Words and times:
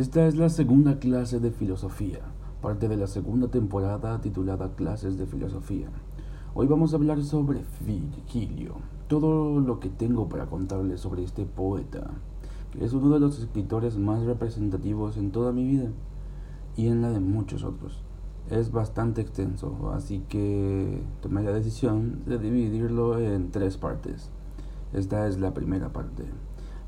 Esta 0.00 0.26
es 0.26 0.34
la 0.34 0.48
segunda 0.48 0.98
clase 0.98 1.40
de 1.40 1.50
filosofía, 1.50 2.20
parte 2.62 2.88
de 2.88 2.96
la 2.96 3.06
segunda 3.06 3.48
temporada 3.48 4.18
titulada 4.22 4.74
Clases 4.74 5.18
de 5.18 5.26
Filosofía. 5.26 5.88
Hoy 6.54 6.66
vamos 6.68 6.94
a 6.94 6.96
hablar 6.96 7.22
sobre 7.22 7.60
Virgilio, 7.84 8.76
todo 9.08 9.60
lo 9.60 9.78
que 9.78 9.90
tengo 9.90 10.26
para 10.30 10.46
contarles 10.46 11.00
sobre 11.00 11.22
este 11.22 11.44
poeta, 11.44 12.12
que 12.72 12.82
es 12.82 12.94
uno 12.94 13.10
de 13.10 13.20
los 13.20 13.40
escritores 13.40 13.98
más 13.98 14.22
representativos 14.22 15.18
en 15.18 15.32
toda 15.32 15.52
mi 15.52 15.66
vida 15.66 15.90
y 16.78 16.86
en 16.86 17.02
la 17.02 17.10
de 17.10 17.20
muchos 17.20 17.62
otros. 17.62 18.00
Es 18.48 18.72
bastante 18.72 19.20
extenso, 19.20 19.92
así 19.92 20.24
que 20.30 21.02
tomé 21.20 21.42
la 21.42 21.52
decisión 21.52 22.22
de 22.24 22.38
dividirlo 22.38 23.18
en 23.18 23.50
tres 23.50 23.76
partes. 23.76 24.30
Esta 24.94 25.28
es 25.28 25.38
la 25.38 25.52
primera 25.52 25.92
parte. 25.92 26.24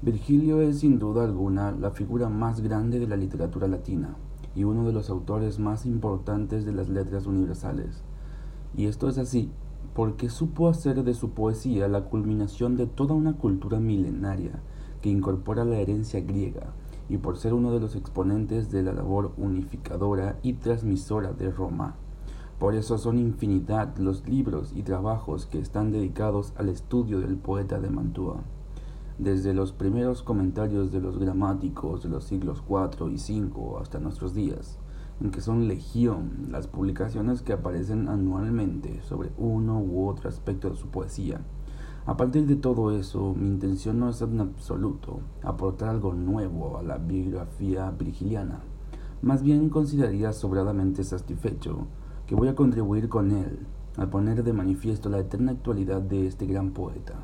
Virgilio 0.04 0.60
es 0.62 0.80
sin 0.80 0.98
duda 0.98 1.22
alguna 1.22 1.70
la 1.70 1.92
figura 1.92 2.28
más 2.28 2.60
grande 2.60 2.98
de 2.98 3.06
la 3.06 3.14
literatura 3.14 3.68
latina 3.68 4.16
y 4.52 4.64
uno 4.64 4.84
de 4.84 4.92
los 4.92 5.10
autores 5.10 5.60
más 5.60 5.86
importantes 5.86 6.64
de 6.64 6.72
las 6.72 6.88
letras 6.88 7.26
universales. 7.26 8.02
Y 8.76 8.86
esto 8.86 9.08
es 9.08 9.16
así 9.16 9.52
porque 9.94 10.28
supo 10.28 10.68
hacer 10.68 11.04
de 11.04 11.14
su 11.14 11.30
poesía 11.30 11.86
la 11.86 12.06
culminación 12.06 12.76
de 12.76 12.86
toda 12.86 13.14
una 13.14 13.34
cultura 13.34 13.78
milenaria 13.78 14.60
que 15.02 15.08
incorpora 15.08 15.64
la 15.64 15.78
herencia 15.78 16.20
griega 16.20 16.72
y 17.08 17.18
por 17.18 17.36
ser 17.36 17.54
uno 17.54 17.70
de 17.70 17.78
los 17.78 17.94
exponentes 17.94 18.72
de 18.72 18.82
la 18.82 18.92
labor 18.92 19.30
unificadora 19.36 20.36
y 20.42 20.54
transmisora 20.54 21.32
de 21.32 21.52
Roma. 21.52 21.94
Por 22.58 22.74
eso 22.74 22.98
son 22.98 23.18
infinidad 23.18 23.96
los 23.98 24.26
libros 24.26 24.72
y 24.74 24.82
trabajos 24.82 25.46
que 25.46 25.60
están 25.60 25.92
dedicados 25.92 26.54
al 26.56 26.70
estudio 26.70 27.20
del 27.20 27.36
poeta 27.36 27.78
de 27.78 27.88
Mantua 27.88 28.42
desde 29.22 29.54
los 29.54 29.72
primeros 29.72 30.24
comentarios 30.24 30.90
de 30.90 31.00
los 31.00 31.16
gramáticos 31.16 32.02
de 32.02 32.08
los 32.08 32.24
siglos 32.24 32.64
IV 32.68 33.08
y 33.08 33.16
V 33.16 33.80
hasta 33.80 34.00
nuestros 34.00 34.34
días, 34.34 34.80
en 35.20 35.30
que 35.30 35.40
son 35.40 35.68
legión 35.68 36.48
las 36.50 36.66
publicaciones 36.66 37.40
que 37.40 37.52
aparecen 37.52 38.08
anualmente 38.08 39.00
sobre 39.02 39.30
uno 39.38 39.80
u 39.80 40.08
otro 40.08 40.28
aspecto 40.28 40.70
de 40.70 40.76
su 40.76 40.88
poesía. 40.88 41.40
A 42.04 42.16
partir 42.16 42.46
de 42.46 42.56
todo 42.56 42.90
eso, 42.90 43.32
mi 43.38 43.46
intención 43.46 44.00
no 44.00 44.08
es 44.08 44.20
en 44.22 44.40
absoluto 44.40 45.20
aportar 45.42 45.90
algo 45.90 46.14
nuevo 46.14 46.76
a 46.76 46.82
la 46.82 46.98
biografía 46.98 47.92
virgiliana. 47.92 48.64
Más 49.22 49.44
bien 49.44 49.68
consideraría 49.68 50.32
sobradamente 50.32 51.04
satisfecho 51.04 51.86
que 52.26 52.34
voy 52.34 52.48
a 52.48 52.56
contribuir 52.56 53.08
con 53.08 53.30
él 53.30 53.66
a 53.96 54.06
poner 54.10 54.42
de 54.42 54.52
manifiesto 54.52 55.08
la 55.10 55.20
eterna 55.20 55.52
actualidad 55.52 56.02
de 56.02 56.26
este 56.26 56.46
gran 56.46 56.72
poeta 56.72 57.22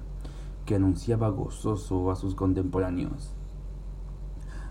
que 0.68 0.74
anunciaba 0.74 1.30
gozoso 1.30 2.10
a 2.10 2.14
sus 2.14 2.34
contemporáneos. 2.34 3.32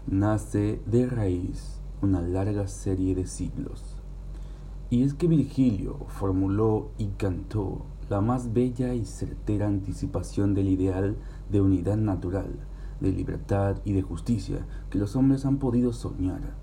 Nace 0.06 0.80
de 0.86 1.08
raíz 1.08 1.82
una 2.04 2.22
larga 2.22 2.68
serie 2.68 3.16
de 3.16 3.26
siglos. 3.26 3.96
Y 4.92 5.02
es 5.02 5.16
que 5.16 5.28
Virgilio 5.28 5.98
formuló 6.10 6.92
y 7.00 7.08
cantó 7.18 7.88
la 8.12 8.22
más 8.22 8.54
bella 8.54 8.94
y 8.94 9.06
certera 9.06 9.66
anticipación 9.66 10.54
del 10.54 10.70
ideal 10.70 11.18
de 11.50 11.62
unidad 11.62 11.98
natural, 11.98 12.60
de 13.00 13.12
libertad 13.12 13.78
y 13.84 13.94
de 13.94 14.04
justicia 14.04 14.68
que 14.92 15.00
los 15.00 15.16
hombres 15.16 15.46
han 15.48 15.58
podido 15.58 15.94
soñar. 15.94 16.54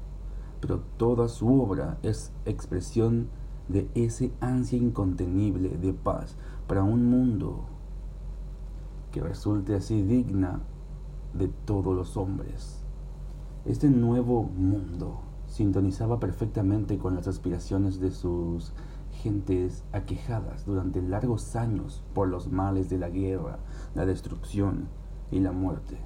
Pero 0.60 0.78
toda 0.96 1.26
su 1.26 1.60
obra 1.60 1.98
es 2.04 2.30
expresión 2.44 3.26
de 3.66 3.90
ese 3.96 4.30
ansia 4.38 4.78
incontenible 4.78 5.70
de 5.70 5.92
paz 5.92 6.36
para 6.68 6.84
un 6.84 7.06
mundo 7.06 7.73
que 9.14 9.20
resulte 9.20 9.76
así 9.76 10.02
digna 10.02 10.58
de 11.34 11.46
todos 11.46 11.94
los 11.94 12.16
hombres. 12.16 12.82
Este 13.64 13.88
nuevo 13.88 14.42
mundo 14.42 15.20
sintonizaba 15.46 16.18
perfectamente 16.18 16.98
con 16.98 17.14
las 17.14 17.28
aspiraciones 17.28 18.00
de 18.00 18.10
sus 18.10 18.72
gentes 19.12 19.84
aquejadas 19.92 20.66
durante 20.66 21.00
largos 21.00 21.54
años 21.54 22.02
por 22.12 22.26
los 22.26 22.50
males 22.50 22.90
de 22.90 22.98
la 22.98 23.08
guerra, 23.08 23.60
la 23.94 24.04
destrucción 24.04 24.88
y 25.30 25.38
la 25.38 25.52
muerte. 25.52 25.96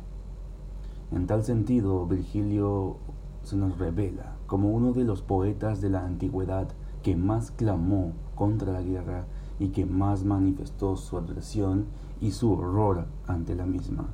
En 1.11 1.27
tal 1.27 1.45
sentido, 1.45 2.07
Virgilio 2.07 2.99
se 3.43 3.57
nos 3.57 3.79
revela 3.79 4.37
como 4.47 4.69
uno 4.69 4.93
de 4.93 5.05
los 5.05 5.23
poetas 5.23 5.81
de 5.81 5.89
la 5.89 6.05
antigüedad 6.05 6.69
que 7.03 7.17
más 7.17 7.53
clamó 7.53 8.13
contra 8.35 8.71
la 8.71 8.83
guerra 8.83 9.25
y 9.59 9.69
que 9.69 9.87
más 9.87 10.25
manifestó 10.25 10.99
su 10.99 11.17
adversión 11.17 11.87
y 12.21 12.33
su 12.33 12.53
horror 12.53 13.07
ante 13.27 13.55
la 13.55 13.67
misma. 13.67 14.09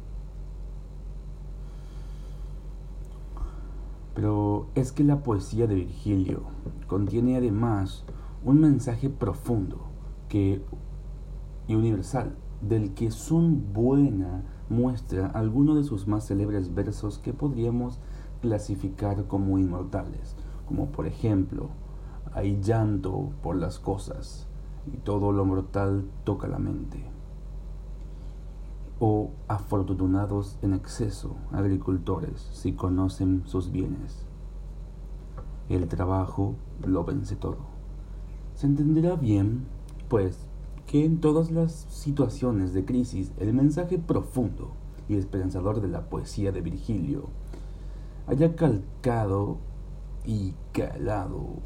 Pero 4.14 4.68
es 4.74 4.92
que 4.92 5.04
la 5.04 5.22
poesía 5.22 5.66
de 5.66 5.74
Virgilio 5.74 6.42
contiene 6.86 7.36
además 7.36 8.04
un 8.44 8.60
mensaje 8.60 9.10
profundo 9.10 9.86
que, 10.28 10.62
y 11.66 11.74
universal 11.74 12.36
del 12.60 12.94
que 12.94 13.10
son 13.10 13.72
buena 13.72 14.44
muestra 14.68 15.26
algunos 15.26 15.76
de 15.76 15.84
sus 15.84 16.06
más 16.06 16.26
célebres 16.28 16.74
versos 16.74 17.18
que 17.18 17.32
podríamos 17.32 17.98
clasificar 18.40 19.26
como 19.26 19.58
inmortales, 19.58 20.36
como 20.66 20.86
por 20.86 21.06
ejemplo, 21.06 21.70
hay 22.32 22.60
llanto 22.60 23.30
por 23.42 23.56
las 23.56 23.78
cosas 23.78 24.46
y 24.92 24.96
todo 24.98 25.32
lo 25.32 25.44
mortal 25.44 26.04
toca 26.24 26.46
la 26.46 26.58
mente 26.58 27.13
o 28.98 29.30
afortunados 29.48 30.58
en 30.62 30.74
exceso 30.74 31.36
agricultores 31.52 32.48
si 32.52 32.72
conocen 32.72 33.42
sus 33.46 33.70
bienes. 33.70 34.24
El 35.68 35.88
trabajo 35.88 36.54
lo 36.86 37.04
vence 37.04 37.36
todo. 37.36 37.58
Se 38.54 38.66
entenderá 38.66 39.16
bien, 39.16 39.66
pues, 40.08 40.46
que 40.86 41.04
en 41.04 41.20
todas 41.20 41.50
las 41.50 41.72
situaciones 41.72 42.74
de 42.74 42.84
crisis 42.84 43.32
el 43.38 43.52
mensaje 43.52 43.98
profundo 43.98 44.72
y 45.08 45.16
esperanzador 45.16 45.80
de 45.80 45.88
la 45.88 46.08
poesía 46.08 46.52
de 46.52 46.60
Virgilio 46.60 47.28
haya 48.26 48.54
calcado 48.54 49.58
y 50.24 50.54
calado 50.72 51.58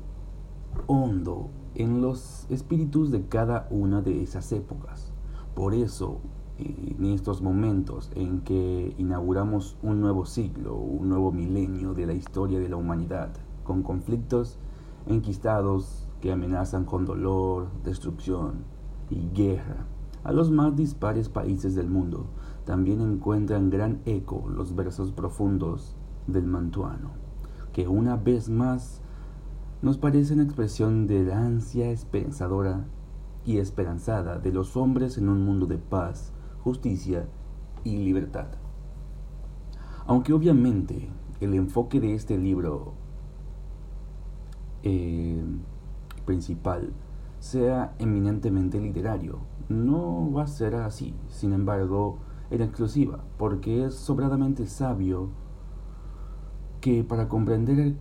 hondo 0.86 1.50
en 1.74 2.00
los 2.00 2.46
espíritus 2.50 3.10
de 3.10 3.26
cada 3.26 3.66
una 3.70 4.02
de 4.02 4.22
esas 4.22 4.52
épocas. 4.52 5.12
Por 5.54 5.74
eso 5.74 6.20
en 6.58 7.04
estos 7.06 7.42
momentos 7.42 8.10
en 8.14 8.40
que 8.40 8.94
inauguramos 8.98 9.76
un 9.82 10.00
nuevo 10.00 10.26
siglo, 10.26 10.76
un 10.76 11.08
nuevo 11.08 11.32
milenio 11.32 11.94
de 11.94 12.06
la 12.06 12.14
historia 12.14 12.58
de 12.58 12.68
la 12.68 12.76
humanidad, 12.76 13.30
con 13.64 13.82
conflictos 13.82 14.58
enquistados 15.06 16.08
que 16.20 16.32
amenazan 16.32 16.84
con 16.84 17.04
dolor, 17.04 17.68
destrucción 17.84 18.64
y 19.10 19.28
guerra 19.34 19.86
a 20.24 20.32
los 20.32 20.50
más 20.50 20.76
dispares 20.76 21.28
países 21.28 21.74
del 21.74 21.88
mundo, 21.88 22.26
también 22.64 23.00
encuentran 23.00 23.70
gran 23.70 24.00
eco 24.04 24.44
los 24.48 24.74
versos 24.74 25.12
profundos 25.12 25.96
del 26.26 26.44
mantuano, 26.44 27.12
que 27.72 27.88
una 27.88 28.16
vez 28.16 28.50
más 28.50 29.00
nos 29.80 29.96
parecen 29.96 30.40
expresión 30.40 31.06
de 31.06 31.24
la 31.24 31.38
ansia 31.38 31.90
esperanzadora 31.90 32.86
y 33.44 33.58
esperanzada 33.58 34.38
de 34.38 34.52
los 34.52 34.76
hombres 34.76 35.16
en 35.16 35.28
un 35.28 35.44
mundo 35.44 35.66
de 35.66 35.78
paz, 35.78 36.32
justicia 36.68 37.26
y 37.82 37.96
libertad. 37.96 38.48
Aunque 40.06 40.34
obviamente 40.34 41.08
el 41.40 41.54
enfoque 41.54 41.98
de 41.98 42.14
este 42.14 42.36
libro 42.36 42.92
eh, 44.82 45.42
principal 46.26 46.92
sea 47.38 47.94
eminentemente 47.98 48.78
literario, 48.80 49.38
no 49.70 50.30
va 50.30 50.42
a 50.42 50.46
ser 50.46 50.74
así, 50.74 51.14
sin 51.28 51.54
embargo, 51.54 52.18
en 52.50 52.60
exclusiva, 52.60 53.24
porque 53.38 53.86
es 53.86 53.94
sobradamente 53.94 54.66
sabio 54.66 55.30
que 56.82 57.02
para 57.02 57.28
comprender 57.28 57.96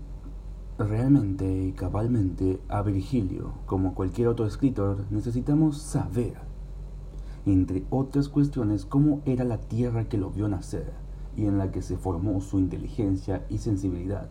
realmente 0.77 1.63
y 1.63 1.71
cabalmente 1.71 2.61
a 2.67 2.81
Virgilio, 2.81 3.53
como 3.65 3.95
cualquier 3.95 4.27
otro 4.27 4.45
escritor, 4.45 5.05
necesitamos 5.09 5.77
saber 5.77 6.46
entre 7.53 7.85
otras 7.89 8.29
cuestiones, 8.29 8.85
cómo 8.85 9.21
era 9.25 9.43
la 9.43 9.57
tierra 9.57 10.09
que 10.09 10.17
lo 10.17 10.29
vio 10.29 10.47
nacer 10.47 10.91
y 11.35 11.45
en 11.45 11.57
la 11.57 11.71
que 11.71 11.81
se 11.81 11.97
formó 11.97 12.41
su 12.41 12.59
inteligencia 12.59 13.45
y 13.49 13.59
sensibilidad, 13.59 14.27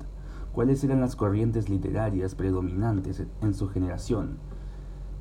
cuáles 0.52 0.82
eran 0.84 1.00
las 1.00 1.16
corrientes 1.16 1.68
literarias 1.68 2.34
predominantes 2.34 3.22
en 3.40 3.54
su 3.54 3.68
generación, 3.68 4.38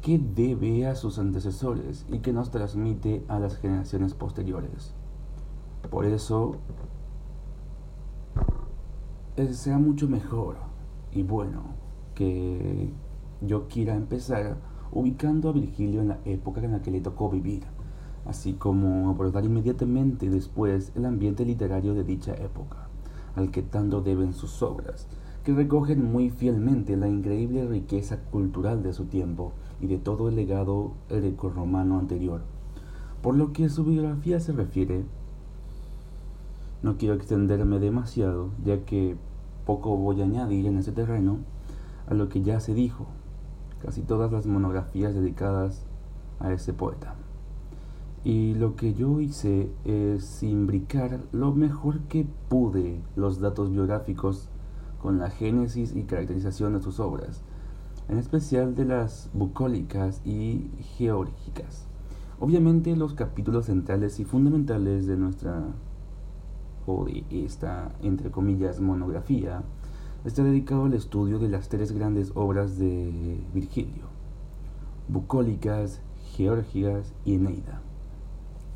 qué 0.01 0.19
debe 0.19 0.87
a 0.87 0.95
sus 0.95 1.19
antecesores 1.19 2.05
y 2.09 2.19
qué 2.19 2.33
nos 2.33 2.51
transmite 2.51 3.23
a 3.27 3.39
las 3.39 3.57
generaciones 3.57 4.13
posteriores. 4.13 4.93
Por 5.89 6.05
eso, 6.05 6.57
sea 9.51 9.77
mucho 9.77 10.07
mejor 10.07 10.57
y 11.11 11.23
bueno 11.23 11.75
que 12.13 12.91
yo 13.41 13.67
quiera 13.67 13.95
empezar 13.95 14.57
ubicando 14.91 15.49
a 15.49 15.53
Virgilio 15.53 16.01
en 16.01 16.09
la 16.09 16.19
época 16.25 16.61
en 16.61 16.71
la 16.71 16.81
que 16.81 16.91
le 16.91 17.01
tocó 17.01 17.29
vivir 17.29 17.63
así 18.25 18.53
como 18.53 19.09
abordar 19.09 19.45
inmediatamente 19.45 20.29
después 20.29 20.91
el 20.95 21.05
ambiente 21.05 21.45
literario 21.45 21.93
de 21.93 22.03
dicha 22.03 22.33
época, 22.33 22.87
al 23.35 23.51
que 23.51 23.61
tanto 23.61 24.01
deben 24.01 24.33
sus 24.33 24.61
obras, 24.63 25.07
que 25.43 25.53
recogen 25.53 26.11
muy 26.11 26.31
fielmente 26.31 26.97
la 26.97 27.07
increíble 27.07 27.67
riqueza 27.67 28.19
cultural 28.31 28.81
de 28.81 28.93
su 28.93 29.05
tiempo 29.05 29.53
y 29.79 29.87
de 29.87 29.97
todo 29.97 30.27
el 30.27 30.35
legado 30.35 30.93
greco-romano 31.09 31.99
anterior. 31.99 32.41
Por 33.21 33.35
lo 33.35 33.53
que 33.53 33.69
su 33.69 33.85
biografía 33.85 34.39
se 34.39 34.53
refiere, 34.53 35.03
no 36.81 36.97
quiero 36.97 37.13
extenderme 37.15 37.79
demasiado, 37.79 38.49
ya 38.63 38.85
que 38.85 39.15
poco 39.65 39.97
voy 39.97 40.21
a 40.21 40.25
añadir 40.25 40.65
en 40.65 40.77
ese 40.77 40.91
terreno 40.91 41.39
a 42.07 42.13
lo 42.13 42.29
que 42.29 42.41
ya 42.41 42.59
se 42.59 42.73
dijo, 42.73 43.07
casi 43.85 44.01
todas 44.01 44.31
las 44.31 44.47
monografías 44.47 45.13
dedicadas 45.13 45.85
a 46.39 46.51
ese 46.51 46.73
poeta. 46.73 47.13
Y 48.23 48.55
lo 48.55 48.75
que 48.75 48.95
yo 48.95 49.21
hice 49.21 49.69
es 49.83 50.41
imbricar 50.41 51.19
lo 51.31 51.53
mejor 51.53 51.99
que 52.01 52.25
pude 52.49 52.99
los 53.15 53.39
datos 53.39 53.69
biográficos 53.69 54.49
con 54.99 55.19
la 55.19 55.29
génesis 55.29 55.95
y 55.95 56.03
caracterización 56.03 56.73
de 56.73 56.81
sus 56.81 56.99
obras, 56.99 57.43
en 58.09 58.17
especial 58.17 58.73
de 58.73 58.85
las 58.85 59.29
bucólicas 59.33 60.21
y 60.25 60.71
geórgicas. 60.97 61.85
Obviamente 62.39 62.95
los 62.95 63.13
capítulos 63.13 63.67
centrales 63.67 64.19
y 64.19 64.25
fundamentales 64.25 65.05
de 65.05 65.15
nuestra 65.15 65.63
o 66.87 67.05
de 67.05 67.23
esta 67.29 67.91
entre 68.01 68.31
comillas 68.31 68.79
monografía 68.79 69.63
está 70.25 70.43
dedicado 70.43 70.85
al 70.85 70.93
estudio 70.93 71.37
de 71.37 71.49
las 71.49 71.69
tres 71.69 71.91
grandes 71.91 72.31
obras 72.33 72.79
de 72.79 73.39
Virgilio, 73.53 74.05
bucólicas, 75.07 76.01
geórgicas 76.35 77.13
y 77.25 77.35
Eneida. 77.35 77.81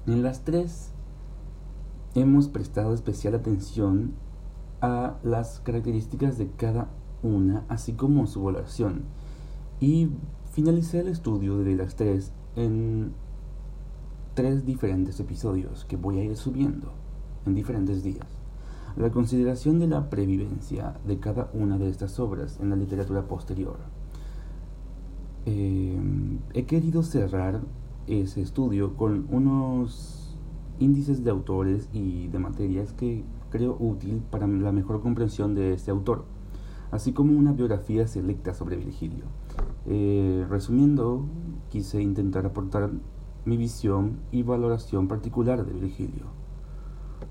En 0.05 0.21
las 0.21 0.43
tres 0.43 0.91
hemos 2.13 2.47
prestado 2.47 2.93
especial 2.93 3.33
atención 3.33 4.13
a 4.81 5.17
las 5.23 5.59
características 5.61 6.37
de 6.37 6.51
cada 6.51 6.89
una, 7.23 7.65
así 7.67 7.93
como 7.93 8.27
su 8.27 8.43
valoración. 8.43 9.05
Y 9.79 10.09
finalicé 10.51 10.99
el 10.99 11.07
estudio 11.07 11.57
de 11.57 11.75
las 11.75 11.95
tres 11.95 12.31
en 12.55 13.13
tres 14.35 14.65
diferentes 14.65 15.19
episodios 15.19 15.85
que 15.85 15.97
voy 15.97 16.19
a 16.19 16.23
ir 16.23 16.37
subiendo 16.37 16.93
en 17.45 17.55
diferentes 17.55 18.03
días. 18.03 18.38
La 18.99 19.11
consideración 19.11 19.79
de 19.79 19.87
la 19.87 20.09
previvencia 20.09 20.99
de 21.07 21.19
cada 21.19 21.49
una 21.53 21.77
de 21.77 21.87
estas 21.87 22.19
obras 22.19 22.59
en 22.59 22.69
la 22.69 22.75
literatura 22.75 23.29
posterior. 23.29 23.77
Eh, 25.45 25.97
he 26.53 26.65
querido 26.65 27.01
cerrar 27.03 27.61
ese 28.07 28.41
estudio 28.41 28.97
con 28.97 29.25
unos 29.31 30.37
índices 30.79 31.23
de 31.23 31.31
autores 31.31 31.87
y 31.93 32.27
de 32.27 32.39
materias 32.39 32.91
que 32.91 33.23
creo 33.49 33.77
útil 33.79 34.21
para 34.29 34.47
la 34.47 34.73
mejor 34.73 34.99
comprensión 34.99 35.55
de 35.55 35.71
este 35.71 35.91
autor, 35.91 36.25
así 36.91 37.13
como 37.13 37.39
una 37.39 37.53
biografía 37.53 38.05
selecta 38.05 38.53
sobre 38.53 38.75
Virgilio. 38.75 39.23
Eh, 39.85 40.45
resumiendo, 40.49 41.23
quise 41.69 42.01
intentar 42.01 42.45
aportar 42.45 42.91
mi 43.45 43.55
visión 43.55 44.19
y 44.33 44.43
valoración 44.43 45.07
particular 45.07 45.65
de 45.65 45.71
Virgilio, 45.71 46.38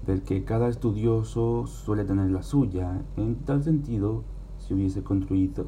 del 0.08 0.22
que 0.22 0.43
cada 0.43 0.69
estudioso 0.69 1.66
suele 1.66 2.02
tener 2.02 2.31
la 2.31 2.43
suya, 2.43 3.02
en 3.19 3.37
tal 3.44 3.62
sentido, 3.62 4.25
si 4.56 4.72
hubiese 4.72 5.02
construido, 5.02 5.66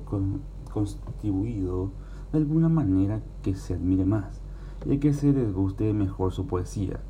contribuido 0.73 1.91
de 2.33 2.39
alguna 2.39 2.71
manera 2.71 3.21
que 3.43 3.55
se 3.55 3.75
admire 3.75 4.07
más 4.07 4.41
y 4.87 4.97
que 4.97 5.13
se 5.13 5.35
les 5.35 5.53
guste 5.53 5.93
mejor 5.93 6.33
su 6.33 6.47
poesía. 6.47 7.01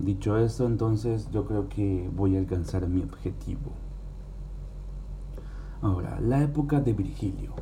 dicho 0.00 0.36
eso, 0.36 0.66
entonces 0.66 1.30
yo 1.30 1.46
creo 1.46 1.70
que 1.70 2.10
voy 2.14 2.36
a 2.36 2.40
alcanzar 2.40 2.86
mi 2.86 3.02
objetivo. 3.02 3.72
Ahora, 5.80 6.20
la 6.20 6.42
época 6.42 6.80
de 6.80 6.92
Virgilio. 6.92 7.54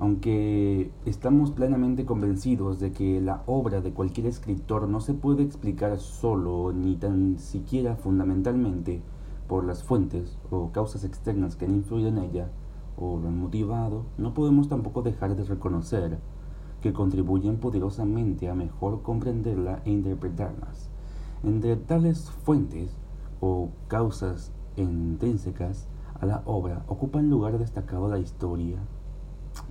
Aunque 0.00 0.90
estamos 1.04 1.50
plenamente 1.50 2.06
convencidos 2.06 2.80
de 2.80 2.90
que 2.90 3.20
la 3.20 3.42
obra 3.44 3.82
de 3.82 3.92
cualquier 3.92 4.28
escritor 4.28 4.88
no 4.88 5.02
se 5.02 5.12
puede 5.12 5.42
explicar 5.42 5.98
solo 5.98 6.72
ni 6.72 6.96
tan 6.96 7.38
siquiera 7.38 7.96
fundamentalmente 7.96 9.02
por 9.46 9.66
las 9.66 9.84
fuentes 9.84 10.38
o 10.50 10.72
causas 10.72 11.04
externas 11.04 11.54
que 11.54 11.66
han 11.66 11.74
influido 11.74 12.08
en 12.08 12.16
ella 12.16 12.50
o 12.96 13.18
lo 13.18 13.28
han 13.28 13.38
motivado, 13.38 14.06
no 14.16 14.32
podemos 14.32 14.70
tampoco 14.70 15.02
dejar 15.02 15.36
de 15.36 15.44
reconocer 15.44 16.18
que 16.80 16.94
contribuyen 16.94 17.58
poderosamente 17.58 18.48
a 18.48 18.54
mejor 18.54 19.02
comprenderla 19.02 19.82
e 19.84 19.90
interpretarlas. 19.90 20.88
Entre 21.44 21.76
tales 21.76 22.30
fuentes 22.30 22.96
o 23.42 23.68
causas 23.88 24.50
intrínsecas 24.76 25.88
a 26.18 26.24
la 26.24 26.42
obra 26.46 26.84
ocupan 26.88 27.28
lugar 27.28 27.58
destacado 27.58 28.08
la 28.08 28.18
historia, 28.18 28.78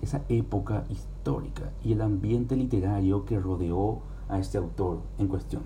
esa 0.02 0.24
época 0.30 0.86
histórica 0.90 1.72
y 1.84 1.94
el 1.94 2.02
ambiente 2.02 2.56
literario 2.56 3.26
que 3.26 3.40
rodeó 3.40 4.02
a 4.28 4.40
este 4.40 4.58
autor 4.58 5.02
en 5.18 5.28
cuestión. 5.28 5.64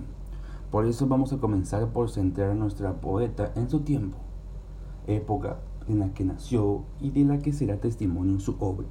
Por 0.72 0.86
eso 0.86 1.08
vamos 1.08 1.34
a 1.34 1.38
comenzar 1.38 1.88
por 1.94 2.10
centrar 2.10 2.52
a 2.52 2.56
nuestra 2.56 3.00
poeta 3.00 3.52
en 3.56 3.70
su 3.70 3.82
tiempo, 3.82 4.18
época 5.08 5.60
en 5.88 6.00
la 6.00 6.14
que 6.14 6.24
nació 6.24 6.84
y 7.00 7.12
de 7.12 7.26
la 7.26 7.40
que 7.40 7.54
será 7.54 7.78
testimonio 7.78 8.34
en 8.34 8.40
su 8.40 8.56
obra 8.60 8.88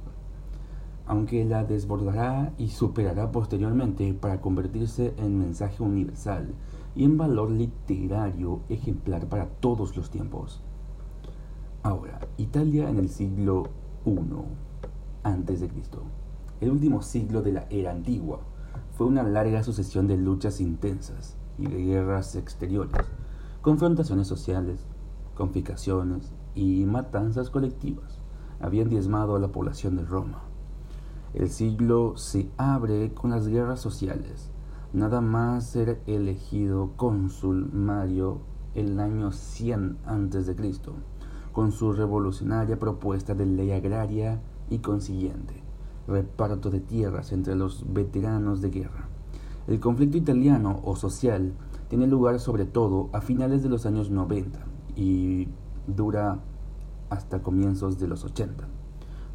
aunque 1.05 1.43
la 1.45 1.63
desbordará 1.63 2.53
y 2.57 2.69
superará 2.69 3.31
posteriormente 3.31 4.13
para 4.13 4.39
convertirse 4.39 5.13
en 5.17 5.37
mensaje 5.37 5.83
universal 5.83 6.53
y 6.95 7.03
en 7.03 7.17
valor 7.17 7.51
literario 7.51 8.61
ejemplar 8.69 9.27
para 9.27 9.47
todos 9.47 9.97
los 9.97 10.09
tiempos. 10.09 10.61
Ahora, 11.81 12.19
Italia 12.37 12.89
en 12.89 12.99
el 12.99 13.09
siglo 13.09 13.67
I 14.05 14.17
antes 15.23 15.61
de 15.61 15.67
Cristo. 15.67 16.03
El 16.61 16.71
último 16.71 17.01
siglo 17.01 17.41
de 17.41 17.53
la 17.53 17.67
era 17.69 17.91
antigua 17.91 18.41
fue 18.91 19.07
una 19.07 19.23
larga 19.23 19.63
sucesión 19.63 20.07
de 20.07 20.17
luchas 20.17 20.61
intensas 20.61 21.35
y 21.57 21.67
de 21.67 21.83
guerras 21.83 22.35
exteriores, 22.35 23.05
confrontaciones 23.61 24.27
sociales, 24.27 24.85
confiscaciones 25.35 26.31
y 26.55 26.85
matanzas 26.85 27.49
colectivas 27.49 28.19
habían 28.59 28.89
diezmado 28.89 29.35
a 29.35 29.39
la 29.39 29.49
población 29.49 29.95
de 29.95 30.05
Roma 30.05 30.43
el 31.33 31.49
siglo 31.49 32.15
se 32.15 32.51
abre 32.57 33.11
con 33.15 33.31
las 33.31 33.47
guerras 33.47 33.81
sociales. 33.81 34.51
Nada 34.93 35.19
más 35.19 35.65
ser 35.65 35.99
elegido 36.05 36.91
cónsul 36.95 37.71
Mario 37.73 38.41
el 38.75 38.99
año 38.99 39.31
100 39.31 39.97
a.C., 40.05 40.55
con 41.51 41.71
su 41.71 41.91
revolucionaria 41.91 42.77
propuesta 42.77 43.33
de 43.33 43.47
ley 43.47 43.71
agraria 43.71 44.41
y 44.73 44.79
consiguiente 44.79 45.61
reparto 46.07 46.69
de 46.69 46.79
tierras 46.79 47.31
entre 47.31 47.55
los 47.55 47.85
veteranos 47.93 48.61
de 48.61 48.69
guerra. 48.69 49.07
El 49.67 49.79
conflicto 49.79 50.17
italiano 50.17 50.81
o 50.83 50.95
social 50.95 51.53
tiene 51.89 52.07
lugar 52.07 52.39
sobre 52.39 52.65
todo 52.65 53.09
a 53.13 53.21
finales 53.21 53.63
de 53.63 53.69
los 53.69 53.85
años 53.85 54.09
90 54.09 54.59
y 54.95 55.47
dura 55.87 56.39
hasta 57.09 57.41
comienzos 57.41 57.99
de 57.99 58.07
los 58.07 58.25
80. 58.25 58.67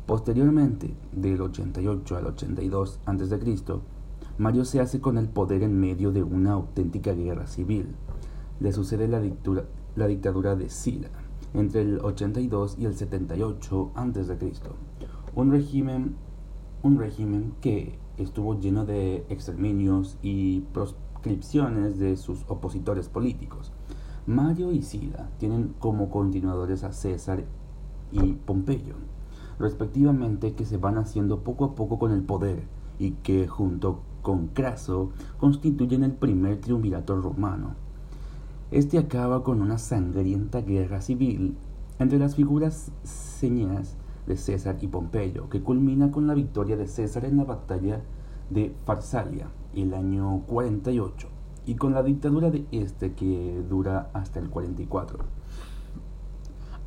Posteriormente, 0.07 0.95
del 1.13 1.41
88 1.41 2.17
al 2.17 2.27
82 2.27 3.01
a.C., 3.07 3.81
Mario 4.39 4.65
se 4.65 4.81
hace 4.81 5.01
con 5.01 5.19
el 5.19 5.29
poder 5.29 5.63
en 5.63 5.79
medio 5.79 6.13
de 6.13 6.23
una 6.23 6.53
auténtica 6.53 7.13
guerra 7.13 7.47
civil. 7.47 7.95
Le 8.61 8.73
sucede 8.73 9.09
la, 9.09 9.23
la 9.97 10.07
dictadura 10.07 10.57
de 10.57 10.69
Sila 10.69 11.09
entre 11.55 11.83
el 11.83 12.01
82 12.01 12.77
y 12.79 12.87
el 12.87 12.95
78 12.95 13.93
a.C., 13.95 14.53
un 15.35 15.51
régimen, 15.51 16.17
un 16.83 16.99
régimen 16.99 17.55
que 17.61 17.99
estuvo 18.17 18.59
lleno 18.59 18.85
de 18.85 19.25
exterminios 19.29 20.19
y 20.23 20.61
proscripciones 20.73 21.99
de 21.99 22.17
sus 22.17 22.45
opositores 22.49 23.09
políticos. 23.09 23.73
Mario 24.27 24.73
y 24.73 24.83
Sila 24.83 25.31
tienen 25.39 25.75
como 25.79 26.11
continuadores 26.11 26.85
a 26.85 26.93
César 26.93 27.45
y 28.13 28.33
Pompeyo 28.33 28.95
respectivamente, 29.59 30.55
que 30.55 30.65
se 30.65 30.77
van 30.77 30.99
haciendo 30.99 31.41
poco 31.41 31.65
a 31.65 31.75
poco 31.75 31.99
con 31.99 32.13
el 32.13 32.23
poder 32.23 32.63
y 32.99 33.13
que 33.13 33.47
junto 33.47 34.01
con 34.23 34.49
Craso 34.49 35.11
constituyen 35.39 36.05
el 36.05 36.13
primer 36.13 36.61
triunvirato 36.61 37.21
romano. 37.21 37.75
Este 38.71 38.99
acaba 38.99 39.43
con 39.43 39.63
una 39.63 39.79
sangrienta 39.79 40.61
guerra 40.61 41.01
civil 41.01 41.57
entre 41.99 42.19
las 42.19 42.37
figuras 42.37 42.93
señas 43.03 43.97
de 44.29 44.37
César 44.37 44.77
y 44.81 44.87
Pompeyo, 44.87 45.49
que 45.49 45.63
culmina 45.63 46.13
con 46.13 46.27
la 46.27 46.35
victoria 46.35 46.77
de 46.77 46.87
César 46.87 47.25
en 47.25 47.39
la 47.39 47.45
batalla 47.45 48.03
de 48.51 48.75
Farsalia 48.85 49.49
el 49.75 49.95
año 49.95 50.45
48 50.47 51.29
y 51.67 51.75
con 51.75 51.95
la 51.95 52.03
dictadura 52.03 52.51
de 52.51 52.67
este 52.71 53.15
que 53.15 53.63
dura 53.69 54.11
hasta 54.13 54.39
el 54.39 54.49
44 54.49 55.19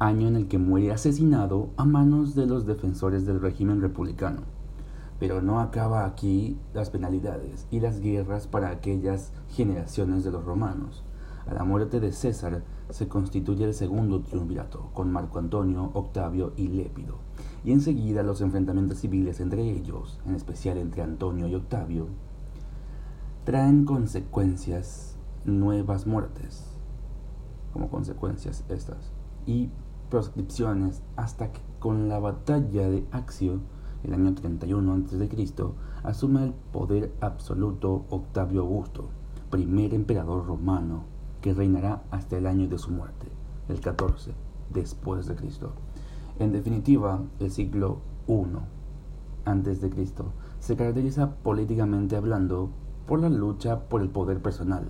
año 0.01 0.27
en 0.27 0.35
el 0.35 0.47
que 0.47 0.57
muere 0.57 0.91
asesinado 0.91 1.69
a 1.77 1.85
manos 1.85 2.33
de 2.33 2.47
los 2.47 2.65
defensores 2.65 3.27
del 3.27 3.39
régimen 3.39 3.81
republicano. 3.81 4.41
Pero 5.19 5.43
no 5.43 5.59
acaba 5.59 6.05
aquí 6.05 6.57
las 6.73 6.89
penalidades 6.89 7.67
y 7.69 7.81
las 7.81 7.99
guerras 7.99 8.47
para 8.47 8.71
aquellas 8.71 9.31
generaciones 9.49 10.23
de 10.23 10.31
los 10.31 10.43
romanos. 10.43 11.03
A 11.45 11.53
la 11.53 11.63
muerte 11.63 11.99
de 11.99 12.13
César 12.13 12.63
se 12.89 13.07
constituye 13.07 13.63
el 13.63 13.75
segundo 13.75 14.21
triunvirato, 14.21 14.89
con 14.95 15.11
Marco 15.11 15.37
Antonio, 15.37 15.91
Octavio 15.93 16.53
y 16.57 16.69
Lépido, 16.69 17.19
y 17.63 17.71
enseguida 17.71 18.23
los 18.23 18.41
enfrentamientos 18.41 18.99
civiles 18.99 19.39
entre 19.39 19.61
ellos, 19.69 20.19
en 20.25 20.35
especial 20.35 20.77
entre 20.77 21.03
Antonio 21.03 21.47
y 21.47 21.55
Octavio, 21.55 22.07
traen 23.43 23.85
consecuencias, 23.85 25.17
nuevas 25.45 26.05
muertes, 26.07 26.65
como 27.73 27.89
consecuencias 27.89 28.63
estas, 28.69 29.11
y 29.45 29.69
proscripciones 30.09 31.01
hasta 31.15 31.51
que 31.51 31.61
con 31.79 32.09
la 32.09 32.19
batalla 32.19 32.89
de 32.89 33.05
Axio, 33.11 33.61
el 34.03 34.13
año 34.13 34.33
31 34.33 34.93
a.C., 34.93 35.29
asume 36.03 36.45
el 36.45 36.53
poder 36.71 37.13
absoluto 37.21 38.05
Octavio 38.09 38.61
Augusto, 38.61 39.09
primer 39.49 39.93
emperador 39.93 40.45
romano 40.45 41.03
que 41.41 41.53
reinará 41.53 42.03
hasta 42.11 42.37
el 42.37 42.47
año 42.47 42.67
de 42.67 42.77
su 42.77 42.91
muerte, 42.91 43.27
el 43.69 43.79
14 43.79 44.33
después 44.69 45.27
de 45.27 45.35
Cristo. 45.35 45.73
En 46.39 46.51
definitiva, 46.51 47.21
el 47.39 47.51
siglo 47.51 47.99
I 48.27 49.89
Cristo 49.89 50.25
se 50.59 50.75
caracteriza 50.75 51.35
políticamente 51.35 52.15
hablando 52.15 52.69
por 53.07 53.19
la 53.19 53.29
lucha 53.29 53.79
por 53.89 54.01
el 54.01 54.09
poder 54.09 54.41
personal 54.41 54.85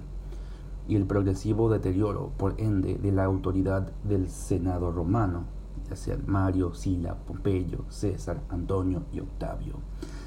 y 0.87 0.95
el 0.95 1.05
progresivo 1.05 1.69
deterioro, 1.69 2.31
por 2.37 2.55
ende, 2.59 2.95
de 2.95 3.11
la 3.11 3.23
autoridad 3.23 3.91
del 4.03 4.27
Senado 4.29 4.91
romano, 4.91 5.43
ya 5.89 5.95
sea 5.95 6.17
Mario, 6.25 6.73
Sila, 6.73 7.15
Pompeyo, 7.15 7.85
César, 7.89 8.41
Antonio 8.49 9.03
y 9.13 9.19
Octavio. 9.19 9.75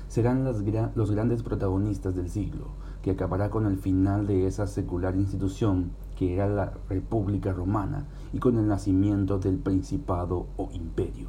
Serán 0.09 0.45
los 0.45 1.11
grandes 1.11 1.43
protagonistas 1.43 2.15
del 2.15 2.31
siglo, 2.31 2.69
que 3.03 3.11
acabará 3.11 3.51
con 3.51 3.67
el 3.67 3.79
final 3.79 4.27
de 4.27 4.47
esa 4.47 4.67
secular 4.67 5.17
institución 5.17 5.91
que 6.15 6.35
era 6.35 6.49
la 6.49 6.73
República 6.89 7.53
Romana 7.53 8.07
y 8.33 8.39
con 8.39 8.59
el 8.59 8.67
nacimiento 8.67 9.39
del 9.39 9.59
Principado 9.59 10.47
o 10.57 10.71
Imperio. 10.73 11.29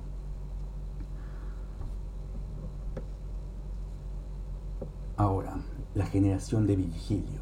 Ahora, 5.17 5.57
la 5.93 6.05
generación 6.05 6.67
de 6.67 6.75
Virgilio. 6.75 7.41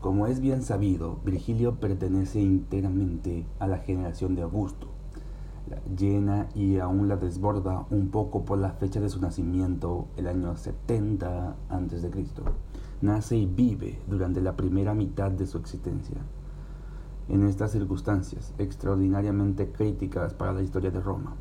Como 0.00 0.26
es 0.26 0.40
bien 0.40 0.62
sabido, 0.62 1.18
Virgilio 1.24 1.76
pertenece 1.80 2.40
íntegramente 2.40 3.44
a 3.58 3.66
la 3.66 3.78
generación 3.78 4.34
de 4.34 4.42
Augusto. 4.42 4.88
Llena 5.96 6.48
y 6.54 6.78
aún 6.78 7.08
la 7.08 7.16
desborda 7.16 7.86
un 7.90 8.08
poco 8.08 8.44
por 8.44 8.58
la 8.58 8.70
fecha 8.70 9.00
de 9.00 9.10
su 9.10 9.20
nacimiento, 9.20 10.06
el 10.16 10.28
año 10.28 10.56
70 10.56 11.56
a.C 11.68 12.10
nace 13.00 13.36
y 13.36 13.46
vive 13.46 14.00
durante 14.08 14.40
la 14.40 14.56
primera 14.56 14.94
mitad 14.94 15.30
de 15.30 15.46
su 15.46 15.58
existencia. 15.58 16.16
En 17.28 17.46
estas 17.46 17.72
circunstancias 17.72 18.54
extraordinariamente 18.56 19.70
críticas 19.70 20.32
para 20.32 20.54
la 20.54 20.62
historia 20.62 20.90
de 20.90 21.00
Roma. 21.00 21.36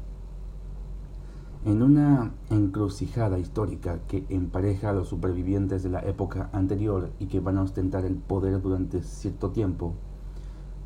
En 1.64 1.82
una 1.82 2.34
encrucijada 2.50 3.40
histórica 3.40 4.00
que 4.10 4.26
empareja 4.28 4.90
a 4.90 4.94
los 4.94 5.08
supervivientes 5.08 5.84
de 5.84 5.90
la 5.90 6.02
época 6.02 6.50
anterior 6.52 7.12
y 7.20 7.28
que 7.28 7.40
van 7.40 7.58
a 7.58 7.62
ostentar 7.62 8.04
el 8.04 8.16
poder 8.16 8.62
durante 8.62 9.02
cierto 9.02 9.52
tiempo, 9.52 9.94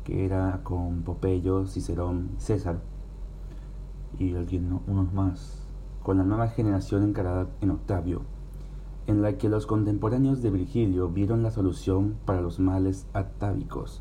que 0.04 0.24
era 0.24 0.60
con 0.62 1.02
Popeyo, 1.02 1.66
Cicerón, 1.66 2.30
César 2.38 2.80
y 4.20 4.32
unos 4.32 5.12
más, 5.12 5.66
con 6.04 6.18
la 6.18 6.24
nueva 6.24 6.46
generación 6.46 7.02
encarada 7.02 7.48
en 7.60 7.70
Octavio, 7.70 8.22
en 9.08 9.20
la 9.20 9.36
que 9.36 9.48
los 9.48 9.66
contemporáneos 9.66 10.42
de 10.42 10.50
Virgilio 10.50 11.08
vieron 11.08 11.42
la 11.42 11.50
solución 11.50 12.14
para 12.24 12.40
los 12.40 12.60
males 12.60 13.08
atávicos 13.14 14.00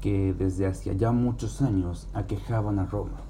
que 0.00 0.34
desde 0.34 0.66
hacía 0.66 0.92
ya 0.92 1.12
muchos 1.12 1.62
años 1.62 2.08
aquejaban 2.14 2.78
a 2.78 2.86
Roma. 2.86 3.20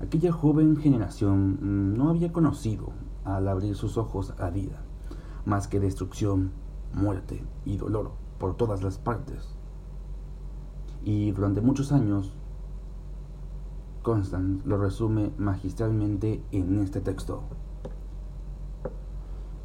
Aquella 0.00 0.32
joven 0.32 0.76
generación 0.76 1.58
mm, 1.60 1.96
no 1.96 2.10
había 2.10 2.32
conocido, 2.32 2.92
al 3.24 3.48
abrir 3.48 3.74
sus 3.74 3.96
ojos 3.96 4.34
a 4.38 4.50
vida, 4.50 4.82
más 5.44 5.68
que 5.68 5.80
destrucción, 5.80 6.52
muerte 6.92 7.42
y 7.64 7.76
dolor 7.76 8.12
por 8.38 8.56
todas 8.56 8.82
las 8.82 8.98
partes. 8.98 9.54
Y 11.04 11.32
durante 11.32 11.60
muchos 11.60 11.92
años, 11.92 12.32
Constant 14.02 14.64
lo 14.64 14.78
resume 14.78 15.32
magistralmente 15.36 16.42
en 16.52 16.78
este 16.80 17.00
texto. 17.00 17.42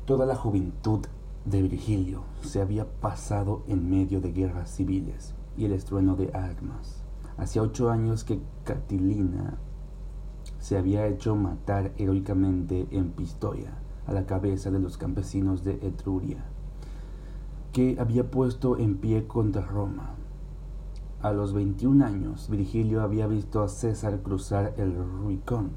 Toda 0.05 0.25
la 0.25 0.35
juventud 0.35 1.01
de 1.45 1.61
Virgilio 1.61 2.23
se 2.41 2.61
había 2.61 2.85
pasado 3.00 3.63
en 3.67 3.89
medio 3.89 4.19
de 4.21 4.31
guerras 4.31 4.71
civiles 4.71 5.35
y 5.58 5.65
el 5.65 5.74
estruendo 5.74 6.15
de 6.15 6.31
armas. 6.34 7.03
Hacía 7.38 7.62
ocho 7.62 7.89
años 7.89 8.24
que 8.24 8.39
Catilina 8.63 9.58
se 10.60 10.77
había 10.77 11.08
hecho 11.08 11.36
matar 11.36 11.91
heroicamente 11.98 12.88
en 12.91 13.12
Pistoia, 13.12 13.74
a 14.05 14.13
la 14.13 14.25
cabeza 14.25 14.72
de 14.72 14.79
los 14.79 14.98
campesinos 14.98 15.63
de 15.63 15.74
Etruria, 15.81 16.43
que 17.72 17.98
había 18.00 18.29
puesto 18.29 18.77
en 18.77 18.98
pie 18.98 19.27
contra 19.27 19.65
Roma. 19.65 20.15
A 21.22 21.31
los 21.31 21.53
21 21.53 22.05
años, 22.05 22.50
Virgilio 22.50 23.01
había 23.01 23.27
visto 23.27 23.62
a 23.62 23.70
César 23.70 24.22
cruzar 24.22 24.74
el 24.77 24.96
Rubicón 24.96 25.72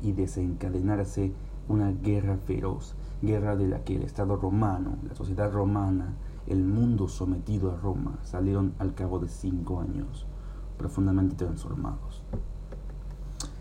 y 0.00 0.12
desencadenarse 0.12 1.32
una 1.68 1.90
guerra 1.92 2.38
feroz 2.38 2.94
guerra 3.22 3.56
de 3.56 3.66
la 3.66 3.84
que 3.84 3.96
el 3.96 4.02
Estado 4.02 4.36
romano, 4.36 4.96
la 5.06 5.14
sociedad 5.14 5.52
romana, 5.52 6.14
el 6.48 6.64
mundo 6.64 7.08
sometido 7.08 7.70
a 7.70 7.76
Roma 7.76 8.18
salieron 8.22 8.74
al 8.78 8.94
cabo 8.94 9.18
de 9.18 9.28
cinco 9.28 9.80
años 9.80 10.26
profundamente 10.78 11.36
transformados. 11.36 12.22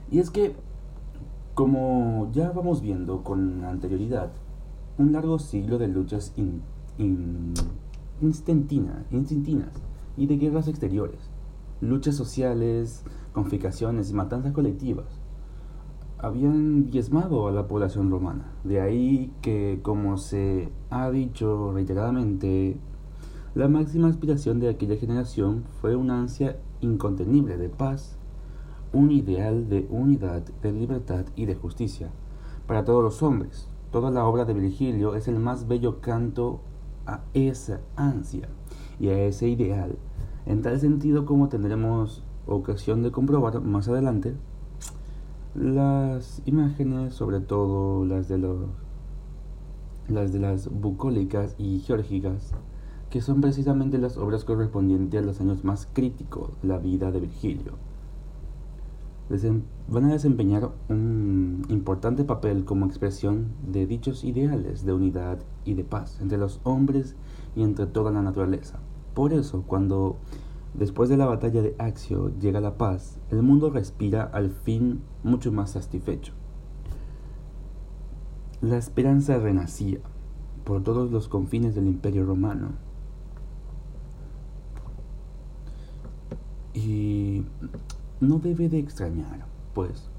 Y 0.09 0.19
es 0.19 0.29
que, 0.29 0.55
como 1.53 2.29
ya 2.31 2.51
vamos 2.51 2.81
viendo 2.81 3.23
con 3.23 3.65
anterioridad, 3.65 4.31
un 4.97 5.11
largo 5.11 5.37
siglo 5.37 5.77
de 5.77 5.87
luchas 5.89 6.33
instintinas 8.21 9.73
y 10.15 10.27
de 10.27 10.37
guerras 10.37 10.67
exteriores, 10.67 11.19
luchas 11.81 12.15
sociales, 12.15 13.03
confiscaciones 13.33 14.09
y 14.09 14.13
matanzas 14.13 14.53
colectivas, 14.53 15.19
habían 16.19 16.89
diezmado 16.89 17.47
a 17.47 17.51
la 17.51 17.67
población 17.67 18.09
romana. 18.09 18.51
De 18.63 18.81
ahí 18.81 19.31
que, 19.41 19.79
como 19.83 20.17
se 20.17 20.69
ha 20.89 21.09
dicho 21.11 21.71
reiteradamente, 21.73 22.77
la 23.53 23.67
máxima 23.67 24.07
aspiración 24.07 24.59
de 24.59 24.69
aquella 24.69 24.97
generación 24.97 25.63
fue 25.81 25.95
una 25.95 26.19
ansia 26.19 26.57
incontenible 26.81 27.57
de 27.57 27.69
paz, 27.69 28.17
un 28.93 29.11
ideal 29.11 29.69
de 29.69 29.87
unidad, 29.89 30.43
de 30.61 30.71
libertad 30.71 31.25
y 31.35 31.45
de 31.45 31.55
justicia 31.55 32.09
para 32.67 32.83
todos 32.83 33.03
los 33.03 33.23
hombres. 33.23 33.69
Toda 33.91 34.11
la 34.11 34.25
obra 34.25 34.45
de 34.45 34.53
Virgilio 34.53 35.15
es 35.15 35.27
el 35.27 35.39
más 35.39 35.67
bello 35.67 36.01
canto 36.01 36.61
a 37.05 37.21
esa 37.33 37.79
ansia 37.95 38.49
y 38.99 39.09
a 39.09 39.19
ese 39.23 39.47
ideal, 39.47 39.97
en 40.45 40.61
tal 40.61 40.79
sentido 40.79 41.25
como 41.25 41.47
tendremos 41.47 42.23
ocasión 42.45 43.01
de 43.01 43.11
comprobar 43.11 43.61
más 43.61 43.87
adelante, 43.87 44.35
las 45.57 46.43
imágenes, 46.45 47.15
sobre 47.15 47.39
todo 47.39 48.05
las 48.05 48.27
de 48.27 48.37
los 48.37 48.67
las 50.07 50.31
de 50.31 50.39
las 50.39 50.69
bucólicas 50.69 51.55
y 51.57 51.79
geórgicas, 51.79 52.53
que 53.09 53.21
son 53.21 53.41
precisamente 53.41 53.97
las 53.97 54.17
obras 54.17 54.45
correspondientes 54.45 55.21
a 55.21 55.25
los 55.25 55.41
años 55.41 55.65
más 55.65 55.87
críticos 55.91 56.51
de 56.61 56.69
la 56.69 56.77
vida 56.77 57.11
de 57.11 57.19
Virgilio. 57.19 57.73
Van 59.89 60.05
a 60.05 60.13
desempeñar 60.13 60.69
un 60.87 61.65
importante 61.67 62.23
papel 62.23 62.63
como 62.63 62.85
expresión 62.85 63.47
de 63.67 63.85
dichos 63.85 64.23
ideales 64.23 64.85
de 64.85 64.93
unidad 64.93 65.39
y 65.65 65.73
de 65.73 65.83
paz 65.83 66.19
entre 66.21 66.37
los 66.37 66.61
hombres 66.63 67.15
y 67.55 67.63
entre 67.63 67.87
toda 67.87 68.11
la 68.11 68.21
naturaleza. 68.21 68.79
Por 69.13 69.33
eso, 69.33 69.63
cuando 69.67 70.17
Después 70.73 71.09
de 71.09 71.17
la 71.17 71.25
batalla 71.25 71.61
de 71.61 71.75
Axio 71.79 72.31
llega 72.39 72.59
la 72.59 72.77
paz, 72.77 73.17
el 73.31 73.41
mundo 73.41 73.69
respira 73.69 74.23
al 74.23 74.51
fin 74.51 75.01
mucho 75.23 75.51
más 75.51 75.71
satisfecho. 75.71 76.33
La 78.61 78.77
esperanza 78.77 79.37
renacía 79.37 79.99
por 80.63 80.83
todos 80.83 81.11
los 81.11 81.27
confines 81.27 81.75
del 81.75 81.87
imperio 81.87 82.25
romano. 82.25 82.71
Y 86.73 87.45
no 88.19 88.39
debe 88.39 88.69
de 88.69 88.79
extrañar, 88.79 89.45
pues, 89.73 90.09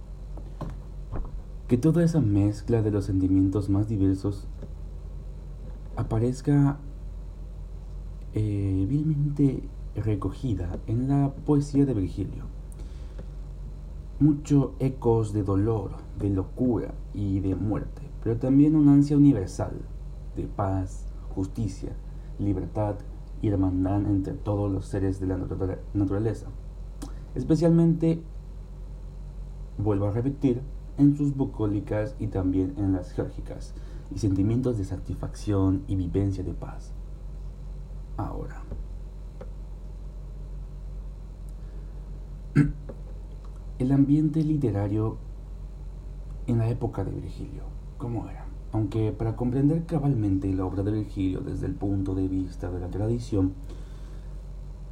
que 1.69 1.76
toda 1.76 2.02
esa 2.02 2.21
mezcla 2.21 2.83
de 2.83 2.90
los 2.90 3.05
sentimientos 3.05 3.69
más 3.69 3.88
diversos 3.88 4.49
aparezca 5.97 6.78
eh, 8.33 8.87
recogida 10.02 10.78
en 10.87 11.09
la 11.09 11.33
poesía 11.47 11.85
de 11.87 11.95
Virgilio. 11.95 12.45
Muchos 14.21 14.71
ecos 14.78 15.33
de 15.33 15.43
dolor, 15.43 15.93
de 16.19 16.31
locura 16.31 16.95
y 17.14 17.40
de 17.40 17.55
muerte, 17.55 18.02
pero 18.23 18.37
también 18.37 18.75
una 18.75 18.93
ansia 18.93 19.17
universal 19.17 19.73
de 20.37 20.45
paz, 20.45 21.07
justicia, 21.35 21.93
libertad 22.38 22.97
y 23.40 23.49
hermandad 23.49 24.07
entre 24.07 24.35
todos 24.35 24.71
los 24.71 24.87
seres 24.87 25.21
de 25.21 25.26
la 25.26 25.38
naturaleza, 25.95 26.49
especialmente, 27.35 28.23
vuelvo 29.78 30.07
a 30.07 30.12
repetir, 30.12 30.62
en 30.99 31.17
sus 31.17 31.37
bucólicas 31.37 32.17
y 32.19 32.26
también 32.26 32.75
en 32.76 32.93
las 32.93 33.12
geórgicas, 33.12 33.73
y 34.14 34.19
sentimientos 34.19 34.78
de 34.78 34.85
satisfacción 34.85 35.85
y 35.87 35.95
vivencia 35.95 36.43
de 36.43 36.55
paz. 36.55 36.93
Ahora, 38.17 38.62
el 43.79 43.93
ambiente 43.93 44.43
literario 44.43 45.19
en 46.49 46.59
la 46.59 46.69
época 46.69 47.05
de 47.05 47.13
Virgilio, 47.13 47.63
¿cómo 47.97 48.29
era? 48.29 48.47
Aunque 48.73 49.13
para 49.13 49.37
comprender 49.37 49.87
cabalmente 49.87 50.53
la 50.53 50.65
obra 50.65 50.83
de 50.83 50.91
Virgilio 50.91 51.41
desde 51.41 51.67
el 51.67 51.75
punto 51.75 52.15
de 52.15 52.27
vista 52.27 52.71
de 52.71 52.81
la 52.81 52.89
tradición, 52.89 53.53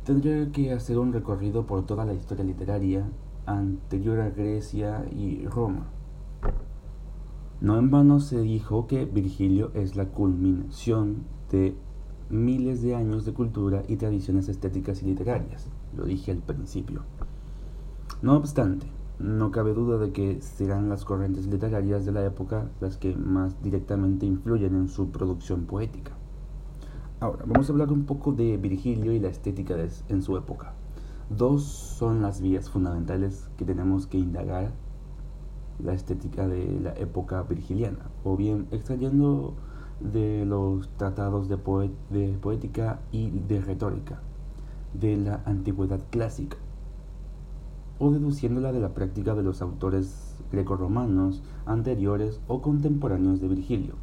tendría 0.04 0.52
que 0.52 0.72
hacer 0.72 0.98
un 0.98 1.12
recorrido 1.12 1.66
por 1.66 1.84
toda 1.84 2.04
la 2.04 2.14
historia 2.14 2.44
literaria 2.44 3.08
anterior 3.44 4.20
a 4.20 4.30
Grecia 4.30 5.04
y 5.10 5.44
Roma. 5.46 5.88
No 7.60 7.78
en 7.78 7.90
vano 7.90 8.20
se 8.20 8.40
dijo 8.40 8.86
que 8.86 9.04
Virgilio 9.04 9.72
es 9.74 9.96
la 9.96 10.06
culminación 10.06 11.24
de 11.50 11.74
miles 12.30 12.82
de 12.82 12.94
años 12.94 13.24
de 13.24 13.32
cultura 13.32 13.82
y 13.88 13.96
tradiciones 13.96 14.48
estéticas 14.48 15.02
y 15.02 15.06
literarias. 15.06 15.68
Lo 15.96 16.04
dije 16.04 16.30
al 16.30 16.38
principio. 16.38 17.02
No 18.26 18.34
obstante, 18.34 18.88
no 19.20 19.52
cabe 19.52 19.72
duda 19.72 19.98
de 19.98 20.10
que 20.10 20.40
serán 20.42 20.88
las 20.88 21.04
corrientes 21.04 21.46
literarias 21.46 22.04
de 22.04 22.10
la 22.10 22.24
época 22.24 22.68
las 22.80 22.96
que 22.96 23.14
más 23.14 23.62
directamente 23.62 24.26
influyen 24.26 24.74
en 24.74 24.88
su 24.88 25.12
producción 25.12 25.64
poética. 25.64 26.10
Ahora, 27.20 27.44
vamos 27.46 27.68
a 27.68 27.72
hablar 27.72 27.92
un 27.92 28.04
poco 28.04 28.32
de 28.32 28.56
Virgilio 28.56 29.12
y 29.12 29.20
la 29.20 29.28
estética 29.28 29.76
en 30.08 30.22
su 30.22 30.36
época. 30.36 30.72
Dos 31.30 31.62
son 31.62 32.20
las 32.20 32.40
vías 32.40 32.68
fundamentales 32.68 33.48
que 33.56 33.64
tenemos 33.64 34.08
que 34.08 34.18
indagar 34.18 34.72
la 35.78 35.94
estética 35.94 36.48
de 36.48 36.80
la 36.80 36.94
época 36.94 37.40
virgiliana, 37.44 38.10
o 38.24 38.36
bien 38.36 38.66
extrayendo 38.72 39.54
de 40.00 40.44
los 40.44 40.88
tratados 40.96 41.48
de, 41.48 41.58
de 42.10 42.36
poética 42.38 42.98
y 43.12 43.30
de 43.30 43.60
retórica 43.60 44.20
de 44.94 45.16
la 45.16 45.42
antigüedad 45.44 46.00
clásica, 46.10 46.56
o 47.98 48.10
deduciéndola 48.10 48.72
de 48.72 48.80
la 48.80 48.94
práctica 48.94 49.34
de 49.34 49.42
los 49.42 49.62
autores 49.62 50.36
grecorromanos 50.52 51.42
anteriores 51.64 52.40
o 52.48 52.62
contemporáneos 52.62 53.40
de 53.40 53.48
Virgilio, 53.48 53.94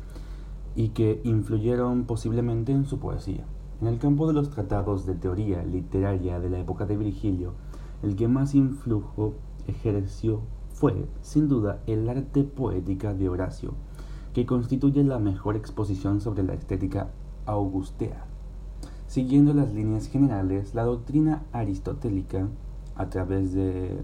y 0.76 0.90
que 0.90 1.22
influyeron 1.24 2.06
posiblemente 2.06 2.72
en 2.72 2.86
su 2.86 3.00
poesía. 3.00 3.46
En 3.82 3.88
el 3.88 4.00
campo 4.00 4.28
de 4.28 4.34
los 4.34 4.50
tratados 4.50 5.06
de 5.06 5.16
teoría 5.16 5.64
literaria 5.64 6.40
de 6.40 6.50
la 6.50 6.60
época 6.60 6.86
de 6.86 6.98
Virgilio, 6.98 7.54
el 8.02 8.16
que 8.16 8.28
más 8.28 8.56
influjo 8.56 9.34
ejerció 9.68 10.42
fue, 10.74 11.06
sin 11.22 11.48
duda, 11.48 11.82
el 11.88 12.10
arte 12.10 12.44
poética 12.44 13.14
de 13.14 13.30
Horacio, 13.30 13.74
que 14.34 14.46
constituye 14.46 15.04
la 15.04 15.20
mejor 15.20 15.56
exposición 15.56 16.20
sobre 16.20 16.44
la 16.44 16.54
estética 16.54 17.12
augustea. 17.46 18.26
Siguiendo 19.08 19.54
las 19.54 19.72
líneas 19.74 20.08
generales, 20.08 20.74
la 20.74 20.84
doctrina 20.84 21.44
aristotélica 21.52 22.48
a 22.96 23.10
través 23.10 23.54
de 23.54 24.00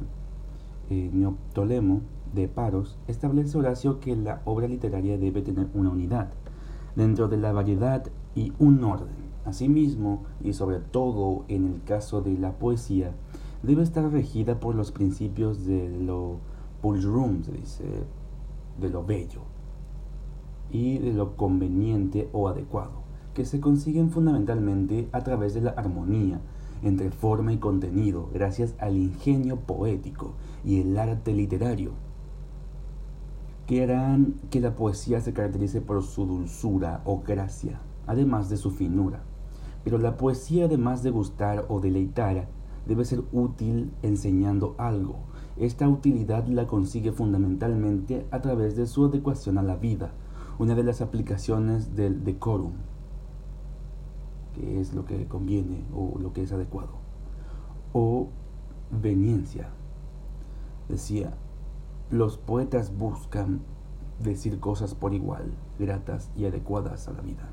eh, 0.90 1.10
Neoptolemo 1.14 2.02
de 2.34 2.48
Paros, 2.48 2.98
establece 3.08 3.58
Horacio 3.58 4.00
que 4.00 4.16
la 4.16 4.42
obra 4.46 4.68
literaria 4.68 5.18
debe 5.18 5.42
tener 5.42 5.68
una 5.74 5.90
unidad, 5.90 6.30
dentro 6.96 7.28
de 7.28 7.38
la 7.38 7.54
variedad 7.54 8.06
y 8.36 8.54
un 8.60 8.84
orden. 8.84 9.30
Asimismo, 9.46 10.24
y 10.44 10.54
sobre 10.54 10.80
todo 10.80 11.46
en 11.48 11.66
el 11.66 11.84
caso 11.84 12.22
de 12.22 12.38
la 12.38 12.54
poesía, 12.54 13.14
debe 13.64 13.84
estar 13.84 14.10
regida 14.12 14.60
por 14.60 14.76
los 14.76 14.92
principios 14.92 15.66
de 15.66 15.90
lo 15.90 16.38
pulchrum, 16.82 17.42
dice, 17.42 17.84
de 18.80 18.90
lo 18.90 19.04
bello, 19.04 19.42
y 20.72 21.00
de 21.00 21.14
lo 21.14 21.36
conveniente 21.36 22.30
o 22.32 22.48
adecuado, 22.48 23.02
que 23.34 23.46
se 23.46 23.60
consiguen 23.60 24.12
fundamentalmente 24.12 25.10
a 25.12 25.22
través 25.22 25.54
de 25.54 25.62
la 25.62 25.72
armonía, 25.72 26.42
entre 26.84 27.12
forma 27.12 27.54
y 27.54 27.58
contenido 27.58 28.30
gracias 28.34 28.76
al 28.80 28.98
ingenio 28.98 29.58
poético 29.58 30.34
y 30.64 30.82
el 30.82 30.98
arte 30.98 31.34
literario, 31.34 31.92
que 33.68 33.84
harán 33.84 34.36
que 34.50 34.60
la 34.60 34.76
poesía 34.76 35.22
se 35.22 35.34
caracterice 35.34 35.82
por 35.82 36.02
su 36.04 36.26
dulzura 36.26 37.02
o 37.06 37.22
gracia, 37.22 37.80
además 38.08 38.50
de 38.50 38.58
su 38.58 38.72
finura. 38.72 39.22
Pero 39.84 39.98
la 39.98 40.18
poesía, 40.18 40.66
además 40.66 41.04
de 41.04 41.12
gustar 41.12 41.66
o 41.70 41.80
deleitar, 41.80 42.48
debe 42.88 43.06
ser 43.06 43.24
útil 43.32 43.92
enseñando 44.02 44.76
algo. 44.78 45.20
Esta 45.58 45.88
utilidad 45.88 46.48
la 46.48 46.68
consigue 46.68 47.12
fundamentalmente 47.12 48.26
a 48.32 48.42
través 48.42 48.76
de 48.76 48.88
su 48.88 49.06
adecuación 49.06 49.58
a 49.58 49.64
la 49.64 49.76
vida, 49.76 50.14
una 50.58 50.76
de 50.76 50.84
las 50.84 51.02
aplicaciones 51.02 51.96
del 51.96 52.24
decorum 52.24 52.74
es 54.80 54.94
lo 54.94 55.06
que 55.06 55.28
conviene 55.28 55.84
o 55.94 56.18
lo 56.20 56.34
que 56.34 56.44
es 56.44 56.52
adecuado. 56.52 56.94
O 57.94 58.30
veniencia. 58.92 59.70
Decía, 60.88 61.34
los 62.10 62.38
poetas 62.38 62.98
buscan 62.98 63.62
decir 64.20 64.60
cosas 64.60 64.96
por 64.96 65.14
igual, 65.14 65.54
gratas 65.78 66.30
y 66.36 66.46
adecuadas 66.46 67.08
a 67.08 67.14
la 67.14 67.22
vida. 67.22 67.50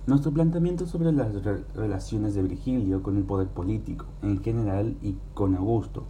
nuestro 0.08 0.32
planteamiento 0.32 0.88
sobre 0.88 1.12
las 1.12 1.34
relaciones 1.76 2.34
de 2.34 2.42
Virgilio 2.42 3.04
con 3.04 3.18
el 3.18 3.24
poder 3.24 3.50
político 3.50 4.06
en 4.24 4.42
general 4.42 4.98
y 5.02 5.16
con 5.34 5.56
Augusto, 5.56 6.06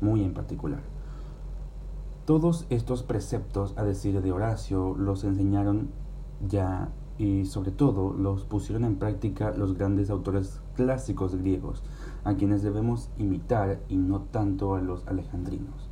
muy 0.00 0.24
en 0.24 0.34
particular. 0.34 0.82
Todos 2.24 2.66
estos 2.70 3.02
preceptos, 3.02 3.74
a 3.76 3.84
decir 3.84 4.20
de 4.20 4.32
Horacio, 4.32 4.94
los 4.96 5.24
enseñaron 5.24 5.90
ya 6.46 6.92
y 7.18 7.44
sobre 7.44 7.70
todo 7.70 8.14
los 8.14 8.44
pusieron 8.44 8.84
en 8.84 8.96
práctica 8.96 9.52
los 9.52 9.74
grandes 9.76 10.10
autores 10.10 10.60
clásicos 10.74 11.36
griegos, 11.36 11.82
a 12.24 12.34
quienes 12.34 12.62
debemos 12.62 13.10
imitar 13.18 13.80
y 13.88 13.96
no 13.96 14.22
tanto 14.22 14.74
a 14.74 14.80
los 14.80 15.06
alejandrinos. 15.06 15.90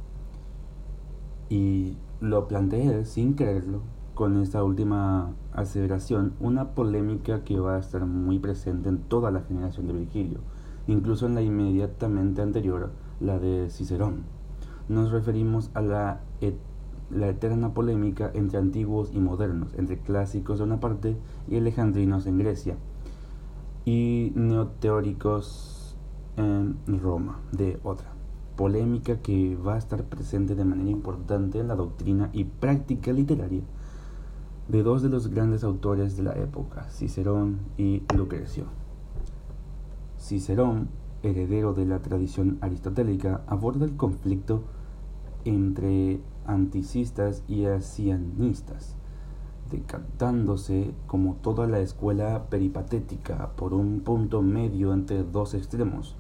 Y 1.51 1.96
lo 2.20 2.48
planteé 2.48 3.05
sin 3.05 3.35
creerlo 3.35 3.83
con 4.18 4.42
esta 4.42 4.64
última 4.64 5.33
aseveración 5.52 6.33
una 6.40 6.74
polémica 6.74 7.44
que 7.44 7.61
va 7.61 7.76
a 7.76 7.78
estar 7.78 8.04
muy 8.04 8.40
presente 8.40 8.88
en 8.88 8.98
toda 8.98 9.31
la 9.31 9.42
generación 9.42 9.87
de 9.87 9.92
Virgilio, 9.92 10.40
incluso 10.88 11.26
en 11.26 11.37
la 11.37 11.42
inmediatamente 11.42 12.42
anterior, 12.42 12.90
la 13.20 13.38
de 13.38 13.70
Cicerón. 13.70 14.24
Nos 14.88 15.12
referimos 15.12 15.70
a 15.74 15.83
la, 15.83 16.20
eterna 17.12 17.74
polémica 17.74 18.33
entre 18.35 18.59
antiguos 18.59 19.12
y 19.14 19.20
modernos, 19.20 19.72
entre 19.74 20.00
clásicos 20.00 20.59
de 20.59 20.64
una 20.64 20.81
parte 20.81 21.16
y 21.48 21.57
alejandrinos 21.57 22.26
en 22.26 22.38
Grecia, 22.38 22.76
y 23.85 24.33
neoteóricos 24.35 25.96
en 26.37 26.76
Roma 26.88 27.38
de 27.52 27.78
otra. 27.85 28.09
Polémica 28.57 29.22
que 29.22 29.54
va 29.54 29.74
a 29.74 29.78
estar 29.78 30.02
presente 30.02 30.57
de 30.57 30.64
manera 30.64 30.90
importante 30.90 31.61
en 31.61 31.68
la 31.68 31.76
doctrina 31.76 32.31
y 32.33 32.42
práctica 32.42 33.12
literaria 33.12 33.62
de 34.68 34.83
dos 34.83 35.02
de 35.02 35.09
los 35.09 35.28
grandes 35.28 35.64
autores 35.64 36.16
de 36.16 36.22
la 36.22 36.33
época, 36.33 36.88
Cicerón 36.90 37.61
y 37.78 38.02
Lucrecio. 38.14 38.66
Cicerón, 40.18 40.88
heredero 41.22 41.72
de 41.72 41.87
la 41.87 42.00
tradición 42.00 42.59
aristotélica, 42.61 43.42
aborda 43.46 43.87
el 43.87 43.96
conflicto 43.96 44.64
entre 45.46 46.20
anticistas 46.46 47.42
y 47.48 47.64
asianistas, 47.64 48.96
decantándose 49.70 50.92
como 51.07 51.37
toda 51.37 51.66
la 51.66 51.81
escuela 51.81 52.50
peripatética 52.50 53.52
por 53.57 53.72
un 53.72 54.00
punto 54.00 54.42
medio 54.42 54.92
entre 54.92 55.24
dos 55.24 55.54
extremos, 55.54 56.14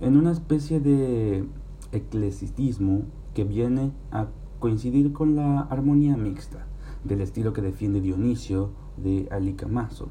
en 0.00 0.18
una 0.18 0.32
especie 0.32 0.80
de 0.80 1.48
eclesicismo 1.92 3.04
que 3.32 3.44
viene 3.44 3.92
a 4.10 4.26
coincidir 4.58 5.14
con 5.14 5.36
la 5.36 5.60
armonía 5.60 6.16
mixta, 6.16 6.67
del 7.04 7.20
estilo 7.20 7.52
que 7.52 7.62
defiende 7.62 8.00
Dionisio 8.00 8.70
de 8.96 9.28
Alicamaso, 9.30 10.08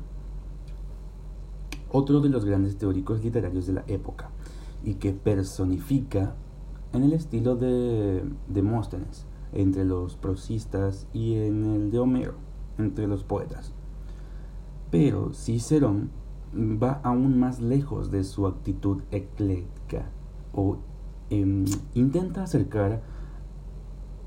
otro 1.89 2.21
de 2.21 2.30
los 2.30 2.45
grandes 2.45 2.78
teóricos 2.78 3.23
literarios 3.23 3.67
de 3.67 3.73
la 3.73 3.84
época, 3.88 4.30
y 4.84 4.95
que 4.95 5.13
personifica 5.13 6.36
en 6.93 7.04
el 7.04 7.13
estilo 7.13 7.56
de 7.56 8.23
Demóstenes, 8.47 9.26
entre 9.54 9.86
los 9.86 10.15
prosistas, 10.15 11.08
y 11.13 11.36
en 11.36 11.65
el 11.65 11.91
de 11.91 12.00
Homero, 12.00 12.36
entre 12.78 13.08
los 13.08 13.23
poetas. 13.23 13.73
Pero 14.91 15.34
Cicerón 15.34 16.10
va 16.56 17.02
aún 17.04 17.39
más 17.39 17.60
lejos 17.60 18.12
de 18.12 18.23
su 18.23 18.47
actitud 18.47 19.02
ecléctica 19.12 20.10
o 20.54 20.78
em, 21.30 21.65
intenta 21.93 22.43
acercar 22.43 23.02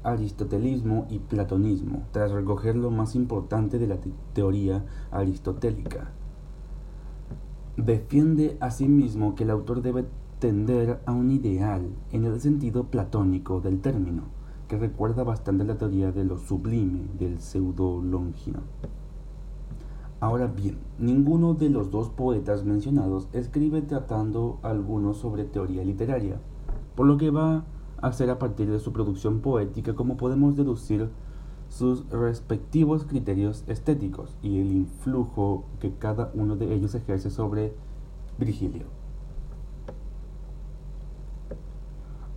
aristotelismo 0.02 1.06
y 1.10 1.18
platonismo 1.18 2.02
tras 2.12 2.30
recoger 2.30 2.76
lo 2.76 2.90
más 2.90 3.14
importante 3.14 3.78
de 3.78 3.86
la 3.86 3.98
teoría 4.32 4.84
aristotélica. 5.10 6.10
Defiende 7.76 8.56
asimismo 8.60 9.34
que 9.34 9.44
el 9.44 9.50
autor 9.50 9.82
debe 9.82 10.06
tender 10.38 11.00
a 11.06 11.12
un 11.12 11.30
ideal 11.30 11.88
en 12.12 12.24
el 12.24 12.40
sentido 12.40 12.84
platónico 12.84 13.60
del 13.60 13.80
término, 13.80 14.24
que 14.68 14.78
recuerda 14.78 15.22
bastante 15.22 15.64
la 15.64 15.76
teoría 15.78 16.12
de 16.12 16.24
lo 16.24 16.38
sublime 16.38 17.00
del 17.18 17.40
pseudo 17.40 18.02
Longino. 18.02 18.60
Ahora 20.20 20.46
bien, 20.46 20.78
ninguno 20.98 21.54
de 21.54 21.70
los 21.70 21.90
dos 21.90 22.10
poetas 22.10 22.64
mencionados 22.64 23.28
escribe 23.32 23.80
tratando 23.80 24.58
alguno 24.62 25.14
sobre 25.14 25.44
teoría 25.44 25.82
literaria, 25.82 26.38
por 26.94 27.06
lo 27.06 27.16
que 27.16 27.30
va 27.30 27.64
hacer 28.02 28.30
a 28.30 28.38
partir 28.38 28.70
de 28.70 28.80
su 28.80 28.92
producción 28.92 29.40
poética 29.40 29.94
como 29.94 30.16
podemos 30.16 30.56
deducir 30.56 31.10
sus 31.68 32.08
respectivos 32.10 33.04
criterios 33.04 33.64
estéticos 33.68 34.36
y 34.42 34.60
el 34.60 34.72
influjo 34.72 35.64
que 35.78 35.92
cada 35.94 36.30
uno 36.34 36.56
de 36.56 36.74
ellos 36.74 36.94
ejerce 36.94 37.30
sobre 37.30 37.72
Virgilio. 38.38 38.86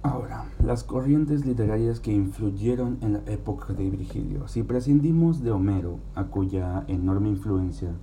Ahora, 0.04 0.45
las 0.63 0.84
corrientes 0.84 1.45
literarias 1.45 1.99
que 1.99 2.12
influyeron 2.12 2.97
en 3.02 3.13
la 3.13 3.19
época 3.26 3.73
de 3.73 3.89
Virgilio. 3.89 4.49
Si 4.49 4.62
prescindimos 4.62 5.41
de 5.41 5.52
Homero, 5.52 5.99
a 6.13 6.26
cuya 6.26 6.84
enorme 6.88 7.30
influencia, 7.30 7.93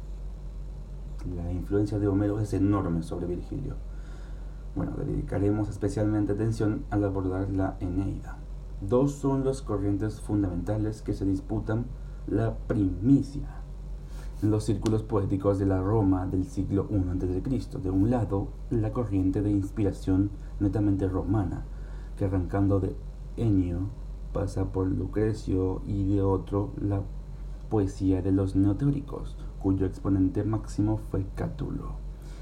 la 1.36 1.52
influencia 1.52 1.98
de 1.98 2.08
Homero 2.08 2.40
es 2.40 2.54
enorme 2.54 3.02
sobre 3.02 3.26
Virgilio. 3.26 3.74
Bueno, 4.74 4.92
dedicaremos 4.96 5.68
especialmente 5.68 6.32
atención 6.32 6.84
al 6.90 7.04
abordar 7.04 7.50
la 7.50 7.76
Eneida. 7.80 8.38
Dos 8.80 9.12
son 9.12 9.44
las 9.44 9.62
corrientes 9.62 10.20
fundamentales 10.20 11.02
que 11.02 11.12
se 11.12 11.24
disputan 11.24 11.86
la 12.26 12.56
primicia 12.56 13.60
en 14.42 14.50
los 14.50 14.64
círculos 14.64 15.02
poéticos 15.02 15.58
de 15.58 15.66
la 15.66 15.82
Roma 15.82 16.26
del 16.26 16.44
siglo 16.44 16.86
I 16.90 16.96
a.C. 16.96 17.78
De 17.78 17.90
un 17.90 18.10
lado, 18.10 18.48
la 18.70 18.92
corriente 18.92 19.42
de 19.42 19.50
inspiración 19.50 20.30
netamente 20.60 21.08
romana, 21.08 21.64
que 22.16 22.24
arrancando 22.24 22.80
de 22.80 22.96
Enio 23.36 23.88
pasa 24.32 24.66
por 24.72 24.86
Lucrecio 24.86 25.82
y 25.86 26.04
de 26.14 26.22
otro 26.22 26.72
la 26.80 27.02
poesía 27.68 28.22
de 28.22 28.32
los 28.32 28.56
neoteóricos, 28.56 29.36
cuyo 29.60 29.84
exponente 29.84 30.44
máximo 30.44 30.98
fue 31.10 31.26
Cátulo, 31.34 31.96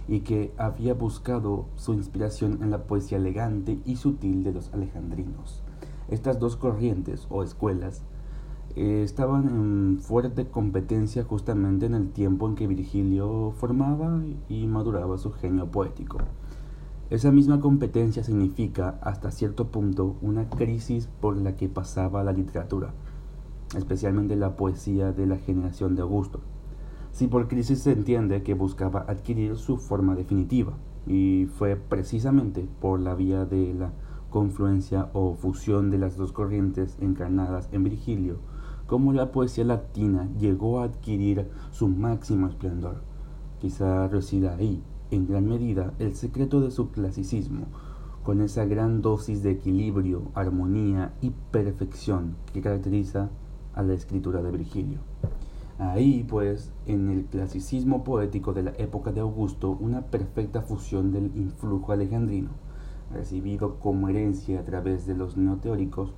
y 0.09 0.21
que 0.21 0.53
había 0.57 0.95
buscado 0.95 1.67
su 1.77 1.93
inspiración 1.93 2.59
en 2.63 2.71
la 2.71 2.85
poesía 2.85 3.19
elegante 3.19 3.79
y 3.85 3.97
sutil 3.97 4.43
de 4.43 4.53
los 4.53 4.73
alejandrinos. 4.73 5.63
Estas 6.09 6.39
dos 6.39 6.57
corrientes 6.57 7.27
o 7.29 7.43
escuelas 7.43 8.03
eh, 8.75 9.03
estaban 9.03 9.49
en 9.49 9.99
fuerte 10.01 10.49
competencia 10.49 11.25
justamente 11.25 11.87
en 11.87 11.95
el 11.95 12.11
tiempo 12.11 12.49
en 12.49 12.55
que 12.55 12.67
Virgilio 12.67 13.53
formaba 13.53 14.23
y 14.49 14.67
maduraba 14.67 15.19
su 15.19 15.33
genio 15.33 15.71
poético. 15.71 16.19
Esa 17.11 17.31
misma 17.31 17.61
competencia 17.61 18.23
significa, 18.23 18.99
hasta 19.03 19.31
cierto 19.31 19.69
punto, 19.69 20.17
una 20.21 20.51
crisis 20.51 21.09
por 21.21 21.37
la 21.37 21.57
que 21.57 21.69
pasaba 21.69 22.23
la 22.23 22.33
literatura, 22.33 22.93
especialmente 23.77 24.37
la 24.37 24.57
poesía 24.57 25.13
de 25.13 25.27
la 25.27 25.39
generación 25.39 25.95
de 25.95 26.03
Augusto. 26.03 26.41
Si 27.13 27.27
por 27.27 27.49
crisis 27.49 27.81
se 27.81 27.93
entiende 27.93 28.43
que 28.43 28.55
buscaba 28.55 29.05
adquirir 29.09 29.57
su 29.57 29.79
forma 29.79 30.15
definitiva, 30.15 30.75
y 31.07 31.47
fue 31.57 31.77
precisamente 31.77 32.69
por 32.81 33.01
la 33.01 33.15
vía 33.15 33.45
de 33.45 33.75
la 33.75 33.93
confluencia 34.31 35.09
o 35.15 35.35
fusión 35.35 35.91
de 35.91 35.99
las 35.99 36.17
dos 36.17 36.33
corrientes 36.33 36.99
encarnadas 37.01 37.69
en 37.73 37.85
Virgilio, 37.85 38.37
como 38.87 39.13
la 39.13 39.33
poesía 39.33 39.65
latina 39.65 40.29
llegó 40.39 40.81
a 40.81 40.85
adquirir 40.85 41.49
su 41.71 41.89
máximo 41.89 42.47
esplendor. 42.47 43.03
Quizá 43.59 44.07
resida 44.09 44.55
ahí, 44.55 44.83
en 45.11 45.27
gran 45.27 45.47
medida, 45.47 45.95
el 45.99 46.15
secreto 46.15 46.61
de 46.61 46.71
su 46.71 46.91
clasicismo, 46.91 47.67
con 48.23 48.43
esa 48.43 48.67
gran 48.67 49.01
dosis 49.01 49.43
de 49.43 49.53
equilibrio, 49.53 50.31
armonía 50.35 51.15
y 51.23 51.31
perfección 51.51 52.37
que 52.53 52.61
caracteriza 52.61 53.31
a 53.75 53.83
la 53.83 53.95
escritura 53.95 54.43
de 54.43 54.51
Virgilio. 54.51 55.01
Ahí, 55.79 56.25
pues, 56.29 56.73
en 56.87 57.09
el 57.09 57.27
clasicismo 57.27 58.03
poético 58.03 58.53
de 58.53 58.65
la 58.65 58.73
época 58.79 59.13
de 59.13 59.21
Augusto, 59.21 59.77
una 59.79 60.03
perfecta 60.03 60.61
fusión 60.61 61.13
del 61.13 61.31
influjo 61.37 61.93
alejandrino, 61.93 62.51
recibido 63.13 63.79
como 63.79 64.09
herencia 64.09 64.59
a 64.59 64.65
través 64.65 65.07
de 65.07 65.15
los 65.15 65.37
neoteóricos 65.37 66.15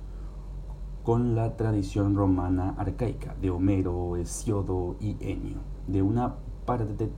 con 1.03 1.35
la 1.35 1.57
tradición 1.57 2.15
romana 2.15 2.73
arcaica 2.75 3.35
de 3.39 3.51
Homero, 3.51 4.17
Hesiodo 4.17 4.95
y 4.99 5.15
Enio, 5.19 5.57
de 5.87 6.01
una 6.01 6.37
parte 6.65 6.95
de 6.95 7.11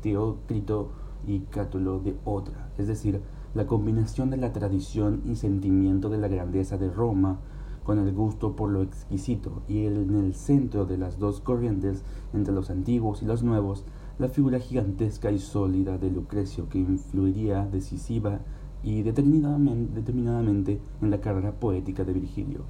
Teócrito 0.00 0.92
y 1.26 1.40
Cátulo 1.40 1.98
de 1.98 2.16
otra, 2.24 2.70
es 2.78 2.86
decir, 2.86 3.22
la 3.54 3.66
combinación 3.66 4.30
de 4.30 4.36
la 4.36 4.52
tradición 4.52 5.22
y 5.24 5.34
sentimiento 5.34 6.10
de 6.10 6.18
la 6.18 6.28
grandeza 6.28 6.78
de 6.78 6.90
Roma 6.90 7.40
con 7.88 7.98
el 7.98 8.12
gusto 8.12 8.54
por 8.54 8.68
lo 8.68 8.82
exquisito 8.82 9.62
y 9.66 9.86
en 9.86 10.14
el 10.14 10.34
centro 10.34 10.84
de 10.84 10.98
las 10.98 11.18
dos 11.18 11.40
corrientes 11.40 12.04
entre 12.34 12.52
los 12.52 12.68
antiguos 12.68 13.22
y 13.22 13.24
los 13.24 13.42
nuevos, 13.42 13.86
la 14.18 14.28
figura 14.28 14.58
gigantesca 14.58 15.30
y 15.30 15.38
sólida 15.38 15.96
de 15.96 16.10
Lucrecio 16.10 16.68
que 16.68 16.80
influiría 16.80 17.64
decisiva 17.64 18.40
y 18.82 19.00
determinadamente, 19.00 20.82
en 21.00 21.10
la 21.10 21.22
carrera 21.22 21.52
poética 21.52 22.04
de 22.04 22.12
Virgilio. 22.12 22.64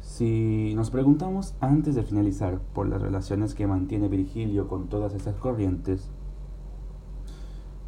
Si 0.00 0.72
nos 0.74 0.90
preguntamos 0.90 1.54
antes 1.60 1.94
de 1.94 2.02
finalizar 2.02 2.58
por 2.72 2.88
las 2.88 3.02
relaciones 3.02 3.54
que 3.54 3.66
mantiene 3.66 4.08
Virgilio 4.08 4.66
con 4.66 4.88
todas 4.88 5.12
esas 5.12 5.36
corrientes 5.36 6.08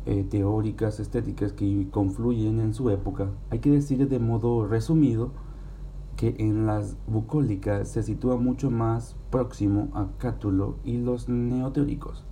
eh, 0.04 0.26
teóricas, 0.28 1.00
estéticas 1.00 1.54
que 1.54 1.88
confluyen 1.90 2.60
en 2.60 2.74
su 2.74 2.90
época, 2.90 3.30
hay 3.48 3.60
que 3.60 3.70
decir 3.70 4.06
de 4.06 4.18
modo 4.18 4.66
resumido 4.66 5.32
que 6.22 6.36
en 6.38 6.66
las 6.66 6.96
bucólicas 7.08 7.88
se 7.88 8.04
sitúa 8.04 8.36
mucho 8.36 8.70
más 8.70 9.16
próximo 9.30 9.88
a 9.92 10.06
Cátulo 10.18 10.76
y 10.84 10.98
los 10.98 11.28
neoteóricos 11.28 12.24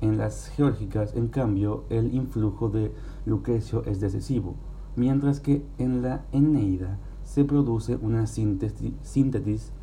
en 0.00 0.16
las 0.16 0.48
geórgicas, 0.48 1.14
en 1.14 1.28
cambio, 1.28 1.84
el 1.90 2.14
influjo 2.14 2.70
de 2.70 2.90
Lucrecio 3.26 3.84
es 3.84 4.00
decisivo, 4.00 4.54
mientras 4.96 5.40
que 5.40 5.62
en 5.76 6.00
la 6.00 6.24
Eneida 6.32 7.00
se 7.22 7.44
produce 7.44 7.96
una 7.96 8.26
síntesis, 8.26 9.74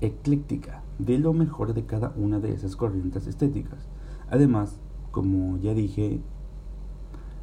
ecléctica 0.00 0.82
de 0.98 1.18
lo 1.18 1.34
mejor 1.34 1.74
de 1.74 1.84
cada 1.84 2.14
una 2.16 2.40
de 2.40 2.54
esas 2.54 2.74
corrientes 2.74 3.26
estéticas. 3.26 3.86
Además, 4.30 4.80
como 5.10 5.58
ya 5.58 5.74
dije, 5.74 6.22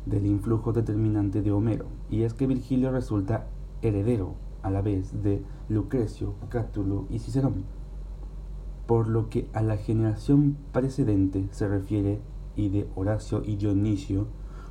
del 0.07 0.25
influjo 0.25 0.73
determinante 0.73 1.43
de 1.43 1.51
Homero, 1.51 1.85
y 2.09 2.23
es 2.23 2.33
que 2.33 2.47
Virgilio 2.47 2.91
resulta 2.91 3.45
heredero 3.87 4.35
a 4.63 4.69
la 4.69 4.81
vez 4.81 5.23
de 5.23 5.43
Lucrecio, 5.69 6.35
Cátulo 6.49 7.05
y 7.09 7.19
Cicerón 7.19 7.65
por 8.85 9.07
lo 9.07 9.29
que 9.29 9.49
a 9.53 9.61
la 9.61 9.77
generación 9.77 10.57
precedente 10.71 11.47
se 11.51 11.67
refiere 11.67 12.21
y 12.55 12.69
de 12.69 12.89
Horacio 12.95 13.41
y 13.43 13.55
Dionisio 13.55 14.27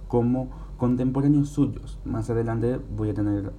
como 0.08 0.50
contemporáneos 0.76 1.48
suyos. 1.48 1.98
Más 2.04 2.30
adelante 2.30 2.80
voy 2.96 3.10
a 3.10 3.14
tener 3.14 3.52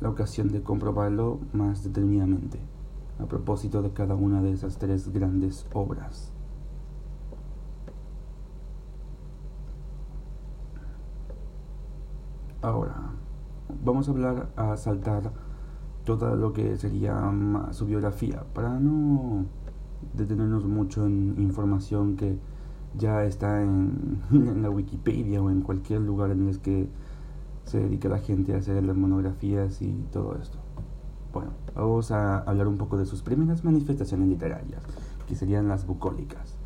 la 0.00 0.08
ocasión 0.08 0.50
de 0.50 0.62
comprobarlo 0.62 1.40
más 1.52 1.84
determinadamente 1.84 2.58
a 3.18 3.26
propósito 3.26 3.82
de 3.82 3.90
cada 3.90 4.14
una 4.14 4.42
de 4.42 4.52
esas 4.52 4.78
tres 4.78 5.12
grandes 5.12 5.66
obras. 5.72 6.32
Ahora, 12.62 13.12
vamos 13.84 14.08
a 14.08 14.10
hablar 14.12 14.50
a 14.56 14.76
saltar 14.76 15.32
todo 16.04 16.36
lo 16.36 16.52
que 16.52 16.76
sería 16.76 17.14
mm, 17.14 17.72
su 17.72 17.86
biografía, 17.86 18.44
para 18.54 18.78
no 18.80 19.44
detenernos 20.14 20.64
mucho 20.64 21.06
en 21.06 21.34
información 21.38 22.16
que 22.16 22.38
ya 22.96 23.24
está 23.24 23.62
en, 23.62 24.62
la 24.62 24.70
Wikipedia 24.70 25.42
o 25.42 25.50
en 25.50 25.62
cualquier 25.62 26.00
lugar 26.00 26.30
en 26.30 26.48
el 26.48 26.60
que 26.60 26.88
se 27.64 27.80
dedica 27.80 28.08
la 28.08 28.18
gente 28.18 28.54
a 28.54 28.58
hacer 28.58 28.82
las 28.82 28.96
monografías 28.96 29.82
y 29.82 29.92
todo 30.10 30.36
esto. 30.40 30.58
Bueno, 31.32 31.50
vamos 31.74 32.10
a 32.10 32.38
hablar 32.38 32.66
un 32.66 32.78
poco 32.78 32.96
de 32.96 33.04
sus 33.04 33.22
primeras 33.22 33.62
manifestaciones 33.62 34.28
literarias, 34.28 34.82
que 35.26 35.34
serían 35.34 35.68
las 35.68 35.86
bucólicas. 35.86 36.56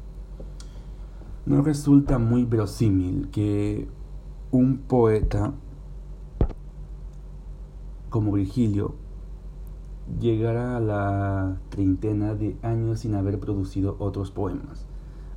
No 1.44 1.62
resulta 1.62 2.18
muy 2.18 2.44
verosímil 2.44 3.29
que 3.31 3.88
un 4.53 4.79
poeta 4.79 5.53
como 8.12 8.31
Virgilio 8.31 8.94
llegara 10.20 10.77
a 10.77 10.81
la 10.81 11.61
treintena 11.70 12.35
de 12.35 12.59
años 12.62 13.01
sin 13.01 13.14
haber 13.14 13.40
producido 13.40 13.96
otros 13.98 14.31
poemas, 14.31 14.87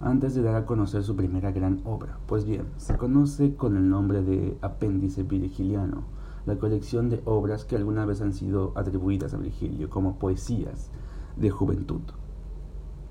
antes 0.01 0.35
de 0.35 0.43
dar 0.43 0.55
a 0.55 0.65
conocer 0.65 1.01
su 1.03 1.15
primera 1.15 1.51
gran 1.51 1.81
obra. 1.85 2.19
Pues 2.27 2.43
bien, 2.45 2.65
se 2.75 2.97
conoce 2.97 3.55
con 3.55 3.77
el 3.77 3.89
nombre 3.89 4.21
de 4.21 4.57
Apéndice 4.61 5.23
Virgiliano, 5.23 6.03
la 6.45 6.57
colección 6.57 7.09
de 7.09 7.21
obras 7.23 7.63
que 7.63 7.77
alguna 7.77 8.05
vez 8.05 8.21
han 8.21 8.33
sido 8.33 8.73
atribuidas 8.75 9.33
a 9.33 9.37
Virgilio 9.37 9.89
como 9.89 10.19
poesías 10.19 10.91
de 11.37 11.49
juventud. 11.49 12.01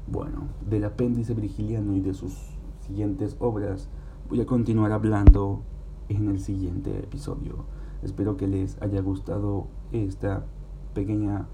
Bueno, 0.06 0.48
del 0.68 0.84
apéndice 0.84 1.32
virgiliano 1.32 1.94
y 1.94 2.00
de 2.00 2.12
sus 2.12 2.34
siguientes 2.80 3.36
obras 3.40 3.88
voy 4.28 4.42
a 4.42 4.46
continuar 4.46 4.92
hablando 4.92 5.62
en 6.10 6.28
el 6.28 6.38
siguiente 6.38 6.98
episodio. 6.98 7.64
Espero 8.04 8.36
que 8.36 8.46
les 8.46 8.80
haya 8.82 9.00
gustado 9.00 9.66
esta 9.90 10.44
pequeña 10.92 11.46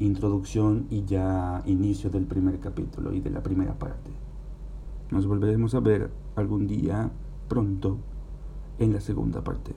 introducción 0.00 0.86
y 0.90 1.04
ya 1.04 1.62
inicio 1.64 2.10
del 2.10 2.26
primer 2.26 2.58
capítulo 2.58 3.12
y 3.12 3.20
de 3.20 3.30
la 3.30 3.42
primera 3.42 3.78
parte. 3.78 4.10
Nos 5.12 5.26
volveremos 5.26 5.76
a 5.76 5.80
ver 5.80 6.10
algún 6.34 6.66
día 6.66 7.12
pronto 7.48 7.98
en 8.80 8.92
la 8.92 9.00
segunda 9.00 9.44
parte. 9.44 9.74